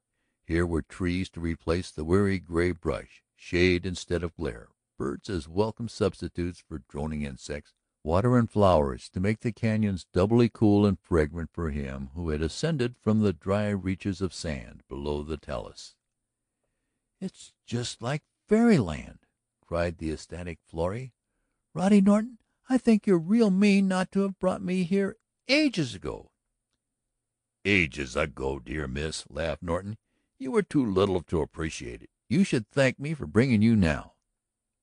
Here 0.45 0.65
were 0.65 0.81
trees 0.81 1.29
to 1.29 1.39
replace 1.39 1.91
the 1.91 2.03
weary 2.03 2.39
gray 2.39 2.71
brush, 2.71 3.23
shade 3.35 3.85
instead 3.85 4.21
of 4.21 4.35
glare, 4.35 4.67
birds 4.97 5.29
as 5.29 5.47
welcome 5.47 5.87
substitutes 5.87 6.59
for 6.59 6.83
droning 6.89 7.21
insects, 7.21 7.73
water 8.03 8.37
and 8.37 8.49
flowers 8.49 9.09
to 9.09 9.19
make 9.19 9.41
the 9.41 9.51
cañons 9.51 10.05
doubly 10.13 10.49
cool 10.49 10.85
and 10.85 10.99
fragrant 10.99 11.49
for 11.51 11.69
him 11.69 12.09
who 12.13 12.29
had 12.29 12.41
ascended 12.41 12.95
from 12.97 13.19
the 13.19 13.33
dry 13.33 13.69
reaches 13.69 14.21
of 14.21 14.33
sand 14.33 14.83
below 14.87 15.23
the 15.23 15.37
talus. 15.37 15.95
"It's 17.19 17.53
just 17.65 18.01
like 18.01 18.23
fairyland!" 18.47 19.25
cried 19.61 19.97
the 19.97 20.11
ecstatic 20.11 20.59
Florrie. 20.65 21.13
"Roddy 21.73 22.01
Norton, 22.01 22.39
I 22.69 22.77
think 22.77 23.05
you're 23.05 23.19
real 23.19 23.51
mean 23.51 23.87
not 23.87 24.11
to 24.13 24.21
have 24.21 24.39
brought 24.39 24.61
me 24.61 24.83
here 24.83 25.17
ages 25.47 25.93
ago." 25.93 26.31
"Ages 27.65 28.15
ago, 28.15 28.59
dear 28.59 28.87
miss," 28.87 29.25
laughed 29.29 29.61
Norton. 29.61 29.97
"You 30.37 30.51
were 30.51 30.63
too 30.63 30.85
little 30.85 31.21
to 31.23 31.41
appreciate 31.41 32.01
it. 32.01 32.09
You 32.29 32.43
should 32.43 32.69
thank 32.69 32.99
me 32.99 33.13
for 33.13 33.27
bringing 33.27 33.61
you 33.61 33.75
now." 33.75 34.15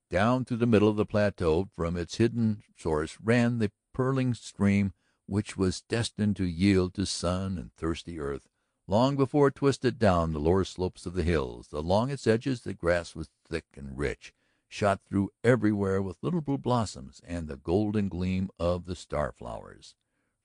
Down 0.09 0.45
through 0.45 0.57
the 0.57 0.65
middle 0.65 0.87
of 0.87 0.95
the 0.95 1.05
plateau 1.05 1.69
from 1.75 1.97
its 1.97 2.15
hidden 2.15 2.63
source 2.77 3.17
ran 3.21 3.59
the 3.59 3.71
purling 3.93 4.33
stream 4.33 4.93
which 5.25 5.57
was 5.57 5.81
destined 5.81 6.35
to 6.37 6.45
yield 6.45 6.93
to 6.93 7.05
sun 7.05 7.57
and 7.57 7.73
thirsty 7.73 8.19
earth 8.19 8.47
long 8.87 9.17
before 9.17 9.49
it 9.49 9.55
twisted 9.55 9.99
down 9.99 10.31
the 10.31 10.39
lower 10.39 10.63
slopes 10.63 11.05
of 11.05 11.13
the 11.13 11.23
hills. 11.23 11.73
Along 11.73 12.09
its 12.09 12.25
edges 12.25 12.61
the 12.61 12.73
grass 12.73 13.15
was 13.15 13.29
thick 13.49 13.65
and 13.75 13.97
rich 13.97 14.33
shot 14.69 15.01
through 15.05 15.31
everywhere 15.43 16.01
with 16.01 16.21
little 16.21 16.41
blue 16.41 16.57
blossoms 16.57 17.21
and 17.25 17.47
the 17.47 17.57
golden 17.57 18.09
gleam 18.09 18.49
of 18.59 18.85
the 18.85 18.95
star 18.95 19.31
flowers. 19.31 19.95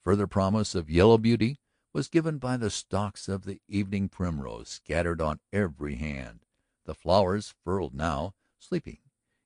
Further 0.02 0.26
promise 0.26 0.75
of 0.75 0.90
yellow 0.90 1.19
beauty 1.19 1.59
was 1.92 2.09
given 2.09 2.38
by 2.38 2.57
the 2.57 2.71
stalks 2.71 3.28
of 3.28 3.45
the 3.45 3.61
evening 3.69 4.09
primrose 4.09 4.69
scattered 4.69 5.21
on 5.21 5.40
every 5.52 5.97
hand. 5.97 6.45
The 6.85 6.95
flowers 6.95 7.54
furled 7.64 7.95
now, 7.95 8.35
sleeping. 8.59 8.99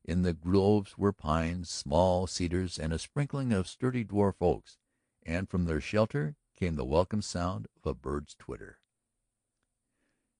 In 0.07 0.23
the 0.23 0.33
groves 0.33 0.97
were 0.97 1.13
pines, 1.13 1.69
small 1.69 2.29
cedars, 2.29 2.79
and 2.79 2.93
a 2.93 2.99
sprinkling 2.99 3.53
of 3.53 3.67
sturdy 3.67 4.05
dwarf 4.05 4.41
oaks, 4.41 4.79
and 5.25 5.51
from 5.51 5.65
their 5.65 5.81
shelter 5.81 6.37
came 6.55 6.77
the 6.77 6.85
welcome 6.85 7.21
sound 7.21 7.67
of 7.77 7.85
a 7.85 7.93
bird's 7.93 8.37
twitter. 8.37 8.79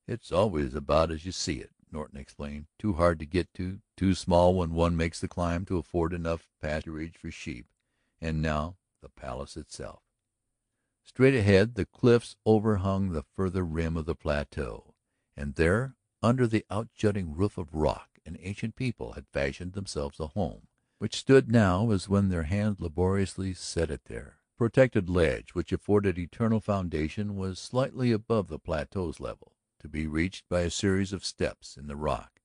"It's 0.07 0.31
always 0.31 0.73
about 0.73 1.11
as 1.11 1.27
you 1.27 1.33
see 1.33 1.59
it." 1.59 1.73
Norton 1.91 2.17
explained. 2.17 2.69
"Too 2.79 2.93
hard 2.93 3.19
to 3.19 3.27
get 3.27 3.53
to, 3.55 3.83
too 3.97 4.15
small 4.15 4.55
when 4.55 4.73
one 4.73 4.97
makes 4.97 5.19
the 5.19 5.27
climb 5.27 5.65
to 5.65 5.79
afford 5.79 6.13
enough 6.13 6.49
pasturage 6.61 7.17
for 7.17 7.33
sheep. 7.33 7.67
And 8.21 8.41
now 8.41 8.79
the 9.01 9.09
Palace 9.09 9.57
itself." 9.57 10.05
Straight 11.03 11.35
ahead 11.35 11.75
the 11.75 11.87
cliffs 11.87 12.37
overhung 12.47 13.11
the 13.11 13.25
farther 13.25 13.65
rim 13.65 13.97
of 13.97 14.07
the 14.07 14.15
plateau, 14.15 14.95
and 15.37 15.57
there, 15.57 15.97
under 16.23 16.47
the 16.47 16.65
outjutting 16.71 17.37
roof 17.37 17.59
of 17.59 17.75
rock, 17.75 18.16
an 18.27 18.37
ancient 18.41 18.77
people 18.77 19.13
had 19.13 19.27
fashioned 19.33 19.73
themselves 19.73 20.21
a 20.21 20.27
home 20.29 20.69
which 20.99 21.17
stood 21.17 21.51
now 21.51 21.91
as 21.91 22.09
when 22.09 22.29
their 22.29 22.45
hands 22.45 22.81
laboriously 22.81 23.53
set 23.53 23.91
it 23.91 24.05
there. 24.07 24.39
The 24.55 24.59
protected 24.59 25.11
ledge 25.11 25.55
which 25.55 25.73
afforded 25.73 26.19
eternal 26.19 26.61
foundation 26.61 27.37
was 27.37 27.59
slightly 27.59 28.13
above 28.13 28.49
the 28.49 28.59
plateau's 28.59 29.21
level 29.21 29.53
to 29.81 29.89
be 29.89 30.07
reached 30.07 30.49
by 30.49 30.63
a 30.63 30.71
series 30.71 31.13
of 31.13 31.25
steps 31.25 31.77
in 31.77 31.87
the 31.87 31.97
rock, 31.97 32.41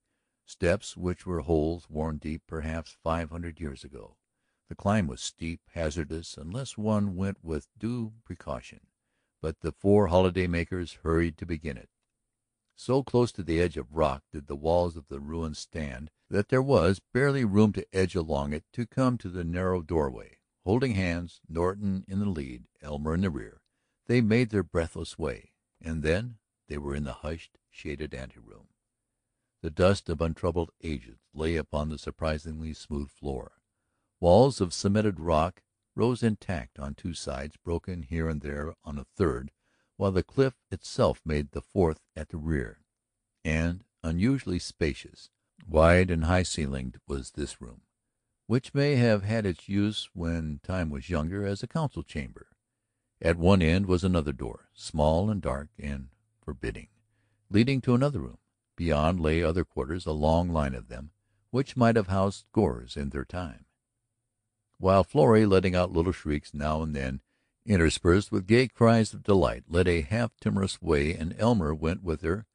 steps 0.45 0.97
which 0.97 1.25
were 1.25 1.41
holes 1.41 1.89
worn 1.89 2.17
deep 2.17 2.41
perhaps 2.45 2.97
five 3.01 3.29
hundred 3.29 3.61
years 3.61 3.85
ago. 3.85 4.17
The 4.67 4.75
climb 4.75 5.07
was 5.07 5.21
steep, 5.21 5.61
hazardous 5.73 6.35
unless 6.37 6.77
one 6.77 7.15
went 7.15 7.37
with 7.41 7.67
due 7.77 8.13
precaution, 8.25 8.81
but 9.41 9.61
the 9.61 9.71
four 9.71 10.07
holiday 10.07 10.47
makers 10.47 10.99
hurried 11.03 11.37
to 11.37 11.45
begin 11.45 11.77
it. 11.77 11.89
So 12.75 13.03
close 13.03 13.31
to 13.33 13.43
the 13.43 13.61
edge 13.61 13.77
of 13.77 13.95
rock 13.95 14.23
did 14.31 14.47
the 14.47 14.55
walls 14.55 14.95
of 14.97 15.07
the 15.07 15.19
ruin 15.19 15.53
stand 15.53 16.09
that 16.29 16.49
there 16.49 16.61
was 16.61 17.01
barely 17.13 17.45
room 17.45 17.73
to 17.73 17.85
edge 17.95 18.15
along 18.15 18.53
it 18.53 18.63
to 18.73 18.85
come 18.85 19.17
to 19.19 19.29
the 19.29 19.43
narrow 19.43 19.81
doorway. 19.81 20.37
Holding 20.63 20.93
hands, 20.93 21.41
Norton 21.47 22.05
in 22.07 22.19
the 22.19 22.29
lead, 22.29 22.65
Elmer 22.81 23.13
in 23.15 23.21
the 23.21 23.29
rear, 23.29 23.61
they 24.07 24.21
made 24.21 24.49
their 24.49 24.63
breathless 24.63 25.17
way, 25.17 25.51
and 25.81 26.03
then 26.03 26.37
they 26.67 26.77
were 26.77 26.95
in 26.95 27.03
the 27.03 27.13
hushed, 27.13 27.57
shaded 27.69 28.13
anteroom. 28.13 28.67
The 29.61 29.71
dust 29.71 30.09
of 30.09 30.21
untroubled 30.21 30.71
ages 30.81 31.19
lay 31.33 31.55
upon 31.55 31.89
the 31.89 31.97
surprisingly 31.97 32.73
smooth 32.73 33.11
floor. 33.11 33.53
Walls 34.19 34.61
of 34.61 34.73
cemented 34.73 35.19
rock 35.19 35.63
rose 35.95 36.23
intact 36.23 36.79
on 36.79 36.95
two 36.95 37.13
sides, 37.13 37.57
broken 37.57 38.03
here 38.03 38.29
and 38.29 38.41
there 38.41 38.73
on 38.83 38.97
a 38.97 39.03
third, 39.03 39.51
while 39.97 40.11
the 40.11 40.23
cliff 40.23 40.55
itself 40.71 41.21
made 41.25 41.51
the 41.51 41.61
fourth 41.61 42.01
at 42.15 42.29
the 42.29 42.37
rear. 42.37 42.79
And 43.43 43.83
unusually 44.03 44.59
spacious, 44.59 45.29
wide 45.67 46.09
and 46.09 46.25
high 46.25 46.43
ceilinged 46.43 46.97
was 47.07 47.31
this 47.31 47.61
room, 47.61 47.81
which 48.47 48.73
may 48.73 48.95
have 48.95 49.23
had 49.23 49.45
its 49.45 49.69
use 49.69 50.09
when 50.13 50.59
time 50.63 50.89
was 50.89 51.09
younger 51.09 51.45
as 51.45 51.63
a 51.63 51.67
council 51.67 52.03
chamber. 52.03 52.47
At 53.21 53.37
one 53.37 53.61
end 53.61 53.85
was 53.85 54.03
another 54.03 54.33
door, 54.33 54.69
small 54.73 55.29
and 55.29 55.41
dark 55.41 55.69
and 55.77 56.09
forbidding, 56.43 56.87
leading 57.49 57.81
to 57.81 57.93
another 57.93 58.19
room. 58.19 58.39
Beyond 58.75 59.19
lay 59.19 59.43
other 59.43 59.63
quarters, 59.63 60.07
a 60.07 60.11
long 60.11 60.49
line 60.49 60.73
of 60.73 60.87
them, 60.87 61.11
which 61.51 61.77
might 61.77 61.95
have 61.95 62.07
housed 62.07 62.45
scores 62.49 62.97
in 62.97 63.09
their 63.09 63.25
time. 63.25 63.65
While 64.79 65.03
Florrie, 65.03 65.45
letting 65.45 65.75
out 65.75 65.91
little 65.91 66.11
shrieks 66.11 66.51
now 66.53 66.81
and 66.81 66.95
then, 66.95 67.21
interspersed 67.65 68.31
with 68.31 68.47
gay 68.47 68.67
cries 68.67 69.13
of 69.13 69.23
delight, 69.23 69.63
led 69.67 69.87
a 69.87 70.01
half 70.01 70.31
timorous 70.39 70.81
way 70.81 71.13
and 71.13 71.35
Elmer 71.37 71.73
went 71.73 72.03
with 72.03 72.21
her 72.21 72.45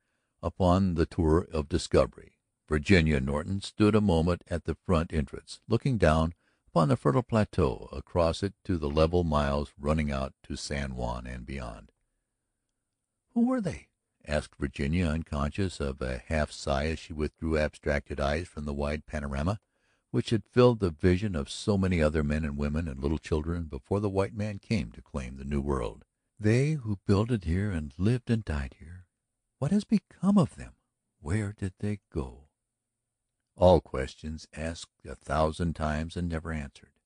upon 0.42 0.94
the 0.94 1.06
tour 1.06 1.46
of 1.52 1.68
discovery. 1.68 2.38
Virginia 2.68 3.20
Norton 3.20 3.60
stood 3.60 3.94
a 3.94 4.00
moment 4.00 4.42
at 4.48 4.64
the 4.64 4.74
front 4.74 5.12
entrance, 5.12 5.60
looking 5.68 5.98
down 5.98 6.34
upon 6.66 6.88
the 6.88 6.96
fertile 6.96 7.22
plateau, 7.22 7.88
across 7.92 8.42
it 8.42 8.54
to 8.64 8.76
the 8.76 8.90
level 8.90 9.24
miles 9.24 9.72
running 9.78 10.10
out 10.10 10.34
to 10.42 10.56
San 10.56 10.94
Juan 10.94 11.26
and 11.26 11.46
beyond. 11.46 11.92
"Who 13.34 13.46
were 13.46 13.60
they?" 13.60 13.88
asked 14.26 14.56
Virginia, 14.56 15.06
unconscious 15.06 15.78
of 15.78 16.02
a 16.02 16.18
half 16.18 16.50
sigh 16.50 16.86
as 16.86 16.98
she 16.98 17.12
withdrew 17.12 17.56
abstracted 17.56 18.18
eyes 18.18 18.48
from 18.48 18.64
the 18.64 18.74
wide 18.74 19.06
panorama 19.06 19.60
which 20.16 20.30
had 20.30 20.42
filled 20.46 20.80
the 20.80 20.88
vision 20.88 21.36
of 21.36 21.50
so 21.50 21.76
many 21.76 22.00
other 22.00 22.24
men 22.24 22.42
and 22.42 22.56
women 22.56 22.88
and 22.88 22.98
little 22.98 23.18
children 23.18 23.64
before 23.64 24.00
the 24.00 24.08
white 24.08 24.32
man 24.32 24.58
came 24.58 24.90
to 24.90 25.02
claim 25.02 25.36
the 25.36 25.44
New 25.44 25.60
World. 25.60 26.06
"They 26.40 26.72
who 26.72 27.00
builded 27.04 27.44
here 27.44 27.70
and 27.70 27.92
lived 27.98 28.30
and 28.30 28.42
died 28.42 28.76
here. 28.78 29.04
What 29.58 29.72
has 29.72 29.84
become 29.84 30.38
of 30.38 30.56
them? 30.56 30.72
Where 31.20 31.52
did 31.52 31.74
they 31.80 32.00
go?" 32.08 32.48
All 33.56 33.82
questions 33.82 34.48
asked 34.54 35.04
a 35.04 35.14
thousand 35.14 35.76
times 35.76 36.16
and 36.16 36.30
never 36.30 36.50
answered. 36.50 36.98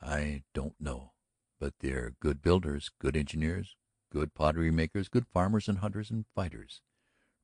"I 0.00 0.44
don't 0.54 0.80
know. 0.80 1.14
But 1.58 1.80
they're 1.80 2.12
good 2.20 2.40
builders, 2.40 2.88
good 3.00 3.16
engineers, 3.16 3.76
Good 4.10 4.32
pottery 4.32 4.70
makers, 4.70 5.08
good 5.08 5.26
farmers 5.26 5.68
and 5.68 5.78
hunters 5.78 6.08
and 6.08 6.24
fighters. 6.34 6.82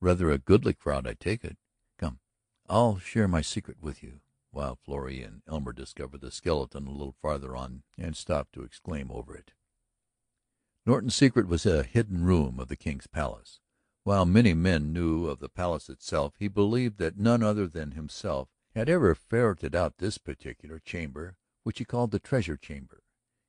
Rather 0.01 0.31
a 0.31 0.39
goodly 0.39 0.73
crowd, 0.73 1.05
I 1.05 1.15
take 1.15 1.45
it. 1.45 1.59
Come, 1.99 2.21
I'll 2.69 2.99
share 2.99 3.27
my 3.27 3.43
secret 3.43 3.81
with 3.81 4.05
you." 4.05 4.21
While 4.55 4.77
Florrie 4.77 5.21
and 5.21 5.43
Elmer 5.49 5.73
discovered 5.73 6.21
the 6.21 6.31
skeleton 6.31 6.87
a 6.87 6.93
little 6.93 7.17
farther 7.21 7.57
on 7.57 7.83
and 7.99 8.17
stopped 8.17 8.53
to 8.53 8.63
exclaim 8.63 9.11
over 9.11 9.35
it. 9.37 9.51
Norton's 10.87 11.17
secret 11.17 11.49
was 11.49 11.67
a 11.67 11.83
hidden 11.83 12.25
room 12.25 12.61
of 12.61 12.69
the 12.69 12.77
King's 12.77 13.09
Palace. 13.09 13.59
While 14.05 14.27
many 14.27 14.55
men 14.55 14.93
knew 14.93 15.27
of 15.27 15.41
the 15.41 15.49
Palace 15.49 15.89
itself, 15.89 16.35
he 16.39 16.47
believed 16.47 16.99
that 16.99 17.19
none 17.19 17.43
other 17.43 17.67
than 17.67 17.91
himself 17.91 18.49
had 18.77 18.89
ever 18.89 19.17
ferreted 19.17 19.75
out 19.75 19.99
this 19.99 20.19
particular 20.19 20.79
chamber 20.79 21.37
which 21.65 21.79
he 21.79 21.85
called 21.85 22.13
the 22.13 22.21
Treasure 22.21 22.57
Chamber. 22.57 23.03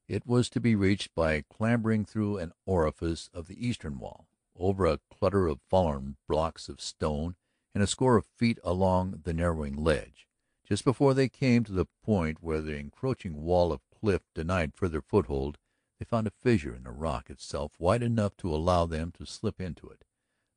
It 0.07 0.25
was 0.25 0.49
to 0.49 0.59
be 0.59 0.73
reached 0.73 1.13
by 1.13 1.43
clambering 1.43 2.05
through 2.05 2.39
an 2.39 2.51
orifice 2.65 3.29
of 3.31 3.45
the 3.45 3.63
eastern 3.63 3.99
wall, 3.99 4.27
over 4.55 4.87
a 4.87 5.01
clutter 5.11 5.45
of 5.45 5.61
fallen 5.69 6.17
blocks 6.27 6.67
of 6.67 6.81
stone 6.81 7.35
and 7.75 7.83
a 7.83 7.87
score 7.87 8.17
of 8.17 8.25
feet 8.25 8.57
along 8.63 9.21
the 9.23 9.33
narrowing 9.33 9.75
ledge. 9.75 10.27
Just 10.65 10.84
before 10.84 11.13
they 11.13 11.30
came 11.30 11.63
to 11.63 11.71
the 11.71 11.86
point 12.04 12.41
where 12.41 12.60
the 12.60 12.75
encroaching 12.75 13.43
wall 13.43 13.71
of 13.71 13.88
cliff 13.91 14.23
denied 14.34 14.73
further 14.73 14.99
foothold, 14.99 15.60
they 15.99 16.06
found 16.06 16.25
a 16.25 16.32
fissure 16.32 16.73
in 16.73 16.84
the 16.84 16.91
rock 16.91 17.30
itself 17.30 17.80
wide 17.80 18.01
enough 18.01 18.36
to 18.38 18.54
allow 18.54 18.88
them 18.88 19.12
to 19.12 19.28
slip 19.28 19.62
into 19.62 19.88
it. 19.89 20.06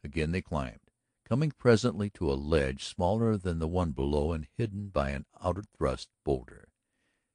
Again 0.03 0.33
they 0.33 0.41
climbed, 0.41 0.91
coming 1.27 1.51
presently 1.51 2.09
to 2.11 2.33
a 2.33 2.35
ledge 2.35 2.85
smaller 2.85 3.37
than 3.37 3.59
the 3.59 3.69
one 3.69 3.93
below 3.93 4.33
and 4.33 4.47
hidden 4.57 4.89
by 4.89 5.11
an 5.11 5.27
outer 5.43 5.63
thrust 5.77 6.09
boulder. 6.25 6.71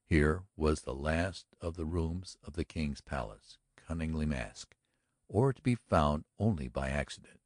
Here 0.08 0.44
was 0.58 0.82
the 0.82 0.96
last 0.96 1.46
of 1.62 1.76
the 1.76 1.86
rooms 1.86 2.38
of 2.44 2.54
the 2.54 2.66
King's 2.66 3.02
Palace, 3.02 3.60
cunningly 3.78 4.26
masked, 4.26 4.74
or 5.30 5.54
to 5.54 5.62
be 5.62 5.76
found 5.76 6.26
only 6.40 6.70
by 6.70 6.90
accident, 6.90 7.40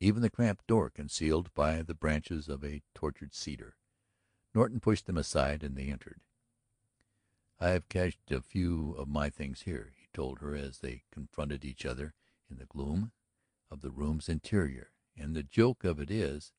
even 0.00 0.22
the 0.22 0.30
cramped 0.30 0.66
door 0.66 0.88
concealed 0.88 1.52
by 1.52 1.82
the 1.82 1.94
branches 1.94 2.48
of 2.48 2.64
a 2.64 2.80
tortured 2.94 3.34
cedar. 3.34 3.76
Norton 4.52 4.80
pushed 4.80 5.06
them 5.06 5.16
aside 5.16 5.62
and 5.62 5.76
they 5.76 5.88
entered. 5.88 6.20
"I've 7.60 7.88
cached 7.88 8.32
a 8.32 8.40
few 8.40 8.92
of 8.92 9.06
my 9.06 9.30
things 9.30 9.62
here," 9.62 9.92
he 9.96 10.08
told 10.12 10.40
her 10.40 10.56
as 10.56 10.78
they 10.78 11.04
confronted 11.10 11.64
each 11.64 11.86
other 11.86 12.14
in 12.50 12.56
the 12.56 12.66
gloom 12.66 13.12
of 13.70 13.80
the 13.80 13.90
room's 13.90 14.28
interior, 14.28 14.92
"and 15.14 15.36
the 15.36 15.42
joke 15.44 15.84
of 15.84 16.00
it 16.00 16.10
is 16.10 16.52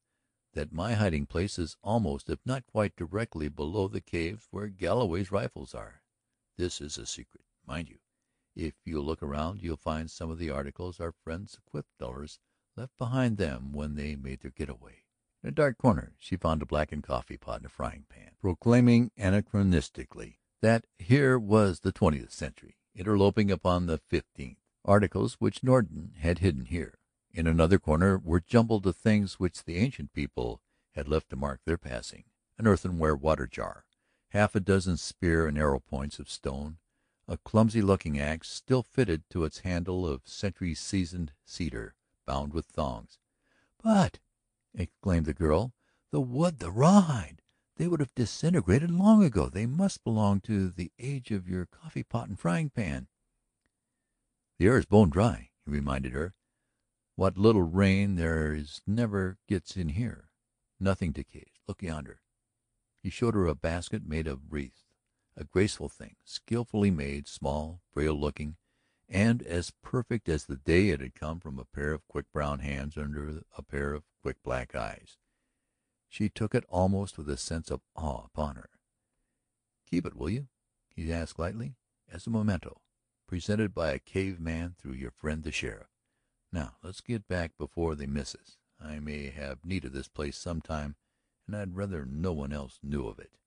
that 0.54 0.72
my 0.72 0.94
hiding 0.94 1.26
place 1.26 1.60
is 1.60 1.76
almost 1.82 2.30
if 2.30 2.40
not 2.46 2.66
quite 2.66 2.96
directly 2.96 3.50
below 3.50 3.88
the 3.88 4.02
caves 4.02 4.48
where 4.52 4.68
Galloway's 4.68 5.32
rifles 5.32 5.74
are. 5.74 6.04
This 6.56 6.80
is 6.80 6.98
a 6.98 7.06
secret, 7.06 7.46
mind 7.66 7.90
you. 7.90 8.00
If 8.56 8.76
you'll 8.86 9.04
look 9.04 9.24
around 9.24 9.62
you'll 9.62 9.78
find 9.78 10.10
some 10.10 10.30
of 10.30 10.38
the 10.38 10.50
articles 10.50 11.00
our 11.00 11.12
friends 11.12 11.54
the 11.54 11.62
cliff 11.62 11.86
left 12.76 12.98
behind 12.98 13.38
them 13.38 13.74
when 13.74 13.96
they 13.96 14.16
made 14.16 14.42
their 14.42 14.52
getaway." 14.52 15.01
In 15.44 15.50
a 15.50 15.52
dark 15.52 15.80
corner 15.80 16.14
she 16.20 16.36
found 16.36 16.62
a 16.62 16.68
blackened 16.68 17.02
coffee 17.02 17.36
pot 17.36 17.58
and 17.58 17.66
a 17.66 17.70
frying 17.70 18.06
pan, 18.08 18.34
proclaiming 18.40 19.10
anachronistically 19.18 20.38
that 20.62 20.86
here 21.00 21.40
was 21.40 21.80
the 21.80 21.92
twentieth 21.92 22.32
century 22.32 22.78
interloping 22.94 23.50
upon 23.50 23.88
the 23.88 23.98
fifteenth, 23.98 24.60
articles 24.86 25.36
which 25.40 25.64
Norton 25.64 26.14
had 26.20 26.40
hidden 26.40 26.66
here. 26.66 27.00
In 27.32 27.48
another 27.48 27.80
corner 27.80 28.20
were 28.20 28.40
jumbled 28.40 28.84
the 28.84 28.94
things 28.94 29.40
which 29.40 29.64
the 29.64 29.78
ancient 29.78 30.14
people 30.14 30.62
had 30.92 31.08
left 31.08 31.32
to 31.32 31.36
mark 31.36 31.62
their 31.66 31.78
passing 31.78 32.26
an 32.60 32.68
earthenware 32.68 33.16
water 33.16 33.48
jar, 33.48 33.86
half 34.30 34.54
a 34.54 34.60
dozen 34.60 34.96
spear 34.96 35.48
and 35.48 35.58
arrow 35.58 35.80
points 35.80 36.20
of 36.20 36.30
stone, 36.30 36.78
a 37.28 37.38
clumsy 37.38 37.82
looking 37.82 38.20
axe 38.20 38.48
still 38.48 38.84
fitted 38.84 39.28
to 39.32 39.44
its 39.44 39.62
handle 39.62 40.06
of 40.06 40.28
century 40.28 40.76
seasoned 40.76 41.34
cedar 41.46 41.96
bound 42.28 42.54
with 42.54 42.68
thongs. 42.68 43.18
"But," 43.82 44.20
exclaimed 44.74 45.26
the 45.26 45.34
girl, 45.34 45.74
"the 46.12 46.22
wood, 46.22 46.60
the 46.60 46.72
rawhide! 46.72 47.42
They 47.76 47.88
would 47.88 48.00
have 48.00 48.14
disintegrated 48.16 48.92
long 48.92 49.24
ago. 49.24 49.50
They 49.50 49.66
must 49.66 50.04
belong 50.04 50.42
to 50.42 50.70
the 50.70 50.92
age 51.00 51.32
of 51.32 51.50
your 51.50 51.66
coffee 51.66 52.04
pot 52.04 52.30
and 52.30 52.40
frying 52.40 52.70
pan." 52.70 53.08
"The 54.58 54.68
air 54.68 54.78
is 54.78 54.86
bone 54.86 55.10
dry," 55.10 55.52
he 55.66 55.72
reminded 55.72 56.14
her. 56.14 56.34
What 57.16 57.38
little 57.38 57.64
rain 57.64 58.16
there 58.16 58.54
is 58.54 58.82
never 58.86 59.38
gets 59.48 59.76
in 59.76 59.90
here. 59.90 60.32
Nothing 60.80 61.12
decays. 61.12 61.60
Look 61.68 61.82
yonder." 61.82 62.22
He 63.02 63.10
showed 63.10 63.34
her 63.34 63.48
a 63.48 63.56
basket 63.56 64.06
made 64.06 64.28
of 64.28 64.52
wreaths, 64.52 64.86
a 65.36 65.44
graceful 65.44 65.90
thing, 65.90 66.16
skilfully 66.24 66.92
made, 66.92 67.28
small, 67.28 67.82
frail 67.92 68.14
looking, 68.14 68.58
and 69.12 69.44
as 69.44 69.74
perfect 69.84 70.30
as 70.30 70.46
the 70.46 70.56
day 70.56 70.90
it 70.90 71.02
had 71.02 71.14
come 71.14 71.38
from 71.42 71.60
a 71.60 71.66
pair 71.66 71.92
of 71.92 72.08
quick 72.08 72.32
brown 72.32 72.60
hands 72.60 72.98
under 72.98 73.44
a 73.58 73.62
pair 73.62 73.94
of 73.94 74.06
quick 74.22 74.42
black 74.42 74.74
eyes. 74.74 75.18
She 76.08 76.30
took 76.30 76.56
it 76.56 76.64
almost 76.70 77.18
with 77.18 77.30
a 77.30 77.36
sense 77.36 77.70
of 77.70 77.82
awe 77.94 78.24
upon 78.24 78.56
her. 78.56 78.70
"Keep 79.86 80.06
it, 80.06 80.16
will 80.16 80.30
you?" 80.30 80.48
he 80.96 81.12
asked 81.12 81.38
lightly. 81.38 81.76
"As 82.08 82.26
a 82.26 82.30
memento, 82.30 82.82
presented 83.28 83.74
by 83.74 83.92
a 83.92 84.00
cave 84.00 84.40
man 84.40 84.76
through 84.76 84.94
your 84.94 85.12
friend 85.12 85.44
the 85.44 85.52
sheriff. 85.52 85.90
Now 86.54 86.78
let's 86.82 87.02
get 87.02 87.28
back 87.28 87.58
before 87.58 87.96
they 87.96 88.08
miss 88.08 88.34
us. 88.34 88.58
I 88.80 89.00
may 89.00 89.30
have 89.30 89.66
need 89.66 89.84
of 89.84 89.92
this 89.92 90.08
place 90.08 90.38
some 90.38 90.62
time 90.62 90.96
and 91.48 91.56
I'd 91.58 91.76
rather 91.76 92.06
no 92.06 92.32
one 92.32 92.54
else 92.54 92.80
knew 92.82 93.08
of 93.08 93.20
it." 93.20 93.38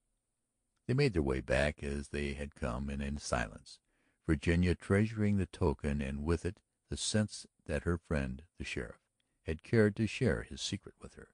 They 0.87 0.93
made 0.93 1.15
their 1.15 1.23
way 1.23 1.41
back 1.41 1.83
as 1.83 2.09
they 2.09 2.35
had 2.35 2.55
come 2.55 2.91
and 2.91 3.03
in 3.03 3.17
silence, 3.17 3.81
Virginia 4.27 4.75
treasuring 4.75 5.37
the 5.37 5.47
token 5.47 6.01
and 6.01 6.25
with 6.25 6.45
it 6.45 6.59
the 6.89 6.97
sense 6.97 7.47
that 7.67 7.83
her 7.83 7.99
friend 7.99 8.43
the 8.59 8.65
sheriff 8.65 9.01
had 9.43 9.63
cared 9.63 9.95
to 9.97 10.07
share 10.07 10.43
his 10.43 10.61
secret 10.61 10.95
with 11.01 11.15
her. 11.15 11.29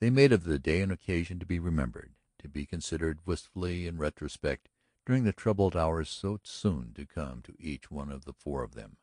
They 0.00 0.10
made 0.10 0.32
of 0.32 0.44
the 0.44 0.58
day 0.58 0.80
an 0.80 0.90
occasion 0.90 1.38
to 1.38 1.46
be 1.46 1.58
remembered, 1.58 2.14
to 2.38 2.48
be 2.48 2.64
considered 2.64 3.26
wistfully 3.26 3.86
in 3.86 3.98
retrospect 3.98 4.68
during 5.04 5.24
the 5.24 5.32
troubled 5.32 5.76
hours 5.76 6.08
so 6.08 6.38
soon 6.42 6.94
to 6.94 7.04
come 7.04 7.42
to 7.42 7.54
each 7.58 7.90
one 7.90 8.10
of 8.10 8.24
the 8.24 8.32
four 8.32 8.62
of 8.62 8.74
them. 8.74 8.96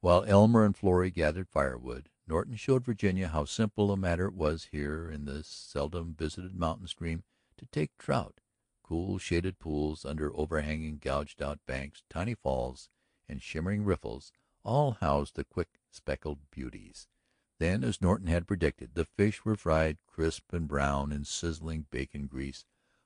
While 0.00 0.24
Elmer 0.24 0.64
and 0.64 0.76
Florrie 0.76 1.10
gathered 1.10 1.48
firewood, 1.48 2.10
Norton 2.28 2.56
showed 2.56 2.84
Virginia 2.84 3.28
how 3.28 3.44
simple 3.44 3.90
a 3.90 3.96
matter 3.96 4.26
it 4.26 4.34
was 4.34 4.68
here 4.70 5.10
in 5.10 5.24
this 5.24 5.48
seldom 5.48 6.14
visited 6.14 6.54
mountain 6.54 6.86
stream 6.86 7.24
to 7.56 7.66
take 7.66 7.96
trout 7.98 8.40
cool 8.86 9.18
shaded 9.18 9.58
pools 9.58 10.04
under 10.04 10.34
overhanging 10.36 10.98
gouged 10.98 11.42
out 11.42 11.58
banks, 11.66 12.02
tiny 12.08 12.34
falls 12.34 12.88
and 13.28 13.42
shimmering 13.42 13.84
riffles 13.84 14.32
all 14.62 14.92
housed 14.92 15.36
the 15.36 15.44
quick 15.44 15.80
speckled 15.90 16.38
beauties. 16.50 17.08
Then, 17.58 17.84
as 17.84 18.02
Norton 18.02 18.26
had 18.26 18.46
predicted, 18.46 18.94
the 18.94 19.04
fish 19.04 19.44
were 19.44 19.56
fried 19.56 19.98
crisp 20.06 20.52
and 20.52 20.68
brown 20.68 21.12
in 21.12 21.24
sizzling 21.24 21.86
bacon 21.90 22.26
grease, 22.26 22.64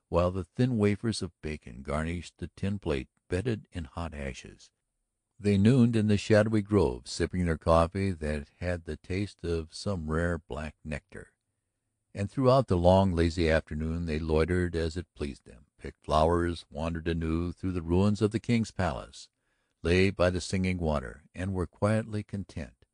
while 0.09 0.31
the 0.31 0.43
thin 0.43 0.77
wafers 0.77 1.21
of 1.21 1.31
bacon 1.41 1.83
garnished 1.83 2.33
the 2.37 2.49
tin 2.55 2.79
plate 2.79 3.07
bedded 3.29 3.65
in 3.71 3.85
hot 3.85 4.13
ashes. 4.13 4.69
They 5.39 5.57
nooned 5.57 5.95
in 5.95 6.07
the 6.07 6.17
shadowy 6.17 6.61
grove, 6.61 7.07
sipping 7.07 7.45
their 7.45 7.57
coffee 7.57 8.11
that 8.11 8.47
had 8.59 8.83
the 8.83 8.97
taste 8.97 9.43
of 9.43 9.73
some 9.73 10.11
rare 10.11 10.37
black 10.37 10.75
nectar. 10.83 11.31
And 12.13 12.29
throughout 12.29 12.67
the 12.67 12.77
long, 12.77 13.13
lazy 13.13 13.49
afternoon 13.49 14.05
they 14.05 14.19
loitered 14.19 14.75
as 14.75 14.97
it 14.97 15.07
pleased 15.15 15.45
them, 15.45 15.65
picked 15.81 16.05
flowers, 16.05 16.63
wandered 16.69 17.07
anew 17.07 17.51
through 17.51 17.71
the 17.71 17.81
ruins 17.81 18.21
of 18.21 18.31
the 18.31 18.39
King's 18.39 18.69
Palace, 18.71 19.27
lay 19.81 20.11
by 20.11 20.29
the 20.29 20.39
singing 20.39 20.77
water, 20.77 21.23
and 21.33 21.53
were 21.53 21.65
quietly 21.65 22.21
content. 22.21 22.85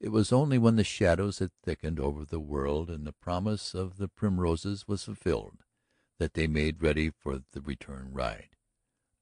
It 0.00 0.10
was 0.10 0.32
only 0.32 0.58
when 0.58 0.76
the 0.76 0.84
shadows 0.84 1.40
had 1.40 1.50
thickened 1.64 1.98
over 1.98 2.24
the 2.24 2.38
world 2.38 2.88
and 2.88 3.04
the 3.04 3.12
promise 3.12 3.74
of 3.74 3.96
the 3.96 4.06
primroses 4.06 4.86
was 4.86 5.04
fulfilled 5.04 5.64
that 6.20 6.34
they 6.34 6.46
made 6.46 6.82
ready 6.82 7.10
for 7.10 7.42
the 7.52 7.60
return 7.60 8.10
ride. 8.12 8.50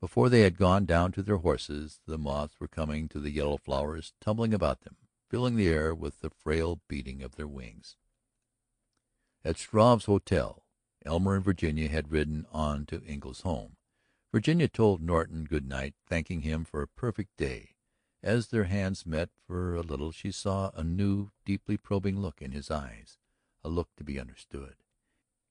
Before 0.00 0.28
they 0.28 0.40
had 0.40 0.58
gone 0.58 0.84
down 0.84 1.12
to 1.12 1.22
their 1.22 1.38
horses 1.38 2.00
the 2.06 2.18
moths 2.18 2.60
were 2.60 2.68
coming 2.68 3.08
to 3.08 3.20
the 3.20 3.30
yellow 3.30 3.56
flowers, 3.56 4.12
tumbling 4.20 4.52
about 4.52 4.82
them, 4.82 4.96
filling 5.30 5.56
the 5.56 5.68
air 5.68 5.94
with 5.94 6.20
the 6.20 6.30
frail 6.30 6.82
beating 6.86 7.22
of 7.22 7.36
their 7.36 7.48
wings. 7.48 7.96
At 9.42 9.56
Struve's 9.56 10.04
hotel 10.04 10.65
Elmer 11.06 11.36
and 11.36 11.44
Virginia 11.44 11.88
had 11.88 12.10
ridden 12.10 12.46
on 12.52 12.84
to 12.86 13.02
Engle's 13.04 13.42
home. 13.42 13.76
Virginia 14.32 14.68
told 14.68 15.00
Norton 15.00 15.44
good 15.44 15.66
night, 15.66 15.94
thanking 16.06 16.42
him 16.42 16.64
for 16.64 16.82
a 16.82 16.88
perfect 16.88 17.36
day. 17.36 17.76
As 18.22 18.48
their 18.48 18.64
hands 18.64 19.06
met 19.06 19.30
for 19.46 19.74
a 19.74 19.82
little 19.82 20.10
she 20.12 20.30
saw 20.32 20.70
a 20.74 20.82
new, 20.82 21.30
deeply 21.44 21.76
probing 21.76 22.20
look 22.20 22.42
in 22.42 22.50
his 22.50 22.70
eyes, 22.70 23.18
a 23.62 23.68
look 23.68 23.94
to 23.96 24.04
be 24.04 24.18
understood. 24.18 24.74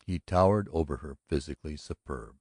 He 0.05 0.19
towered 0.19 0.67
over 0.71 0.97
her, 0.97 1.17
physically 1.27 1.77
superb. 1.77 2.35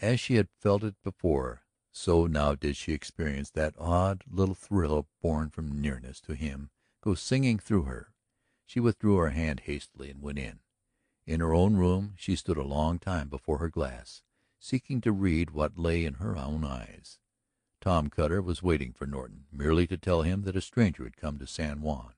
As 0.00 0.18
she 0.18 0.36
had 0.36 0.48
felt 0.60 0.82
it 0.82 0.96
before, 1.04 1.62
so 1.92 2.26
now 2.26 2.54
did 2.54 2.76
she 2.76 2.92
experience 2.92 3.50
that 3.50 3.74
odd 3.78 4.24
little 4.30 4.54
thrill 4.54 5.06
born 5.20 5.50
from 5.50 5.80
nearness 5.80 6.20
to 6.22 6.34
him 6.34 6.70
go 7.00 7.14
singing 7.14 7.58
through 7.58 7.82
her. 7.82 8.12
She 8.66 8.80
withdrew 8.80 9.16
her 9.16 9.30
hand 9.30 9.60
hastily 9.60 10.10
and 10.10 10.20
went 10.20 10.38
in. 10.38 10.60
In 11.28 11.40
her 11.40 11.52
own 11.52 11.76
room 11.76 12.14
she 12.16 12.36
stood 12.36 12.56
a 12.56 12.62
long 12.62 12.98
time 12.98 13.28
before 13.28 13.58
her 13.58 13.68
glass, 13.68 14.22
seeking 14.58 15.02
to 15.02 15.12
read 15.12 15.50
what 15.50 15.76
lay 15.76 16.06
in 16.06 16.14
her 16.14 16.38
own 16.38 16.64
eyes. 16.64 17.18
Tom 17.82 18.08
Cutter 18.08 18.40
was 18.40 18.62
waiting 18.62 18.94
for 18.94 19.06
Norton, 19.06 19.44
merely 19.52 19.86
to 19.88 19.98
tell 19.98 20.22
him 20.22 20.44
that 20.44 20.56
a 20.56 20.62
stranger 20.62 21.04
had 21.04 21.18
come 21.18 21.38
to 21.38 21.46
San 21.46 21.82
Juan, 21.82 22.14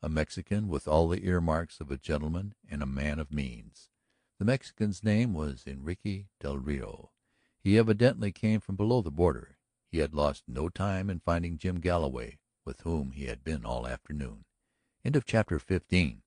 a 0.00 0.08
Mexican 0.08 0.68
with 0.68 0.86
all 0.86 1.08
the 1.08 1.26
earmarks 1.26 1.80
of 1.80 1.90
a 1.90 1.98
gentleman 1.98 2.54
and 2.70 2.84
a 2.84 2.86
man 2.86 3.18
of 3.18 3.32
means. 3.32 3.88
The 4.38 4.44
Mexican's 4.44 5.02
name 5.02 5.34
was 5.34 5.64
Enrique 5.66 6.26
del 6.38 6.58
Rio. 6.58 7.10
He 7.58 7.76
evidently 7.76 8.30
came 8.30 8.60
from 8.60 8.76
below 8.76 9.02
the 9.02 9.10
border. 9.10 9.58
He 9.90 9.98
had 9.98 10.14
lost 10.14 10.44
no 10.46 10.68
time 10.68 11.10
in 11.10 11.18
finding 11.18 11.58
Jim 11.58 11.80
Galloway, 11.80 12.38
with 12.64 12.82
whom 12.82 13.10
he 13.10 13.24
had 13.24 13.42
been 13.42 13.64
all 13.64 13.88
afternoon. 13.88 14.44
Chapter 15.26 15.58
15 15.58 16.22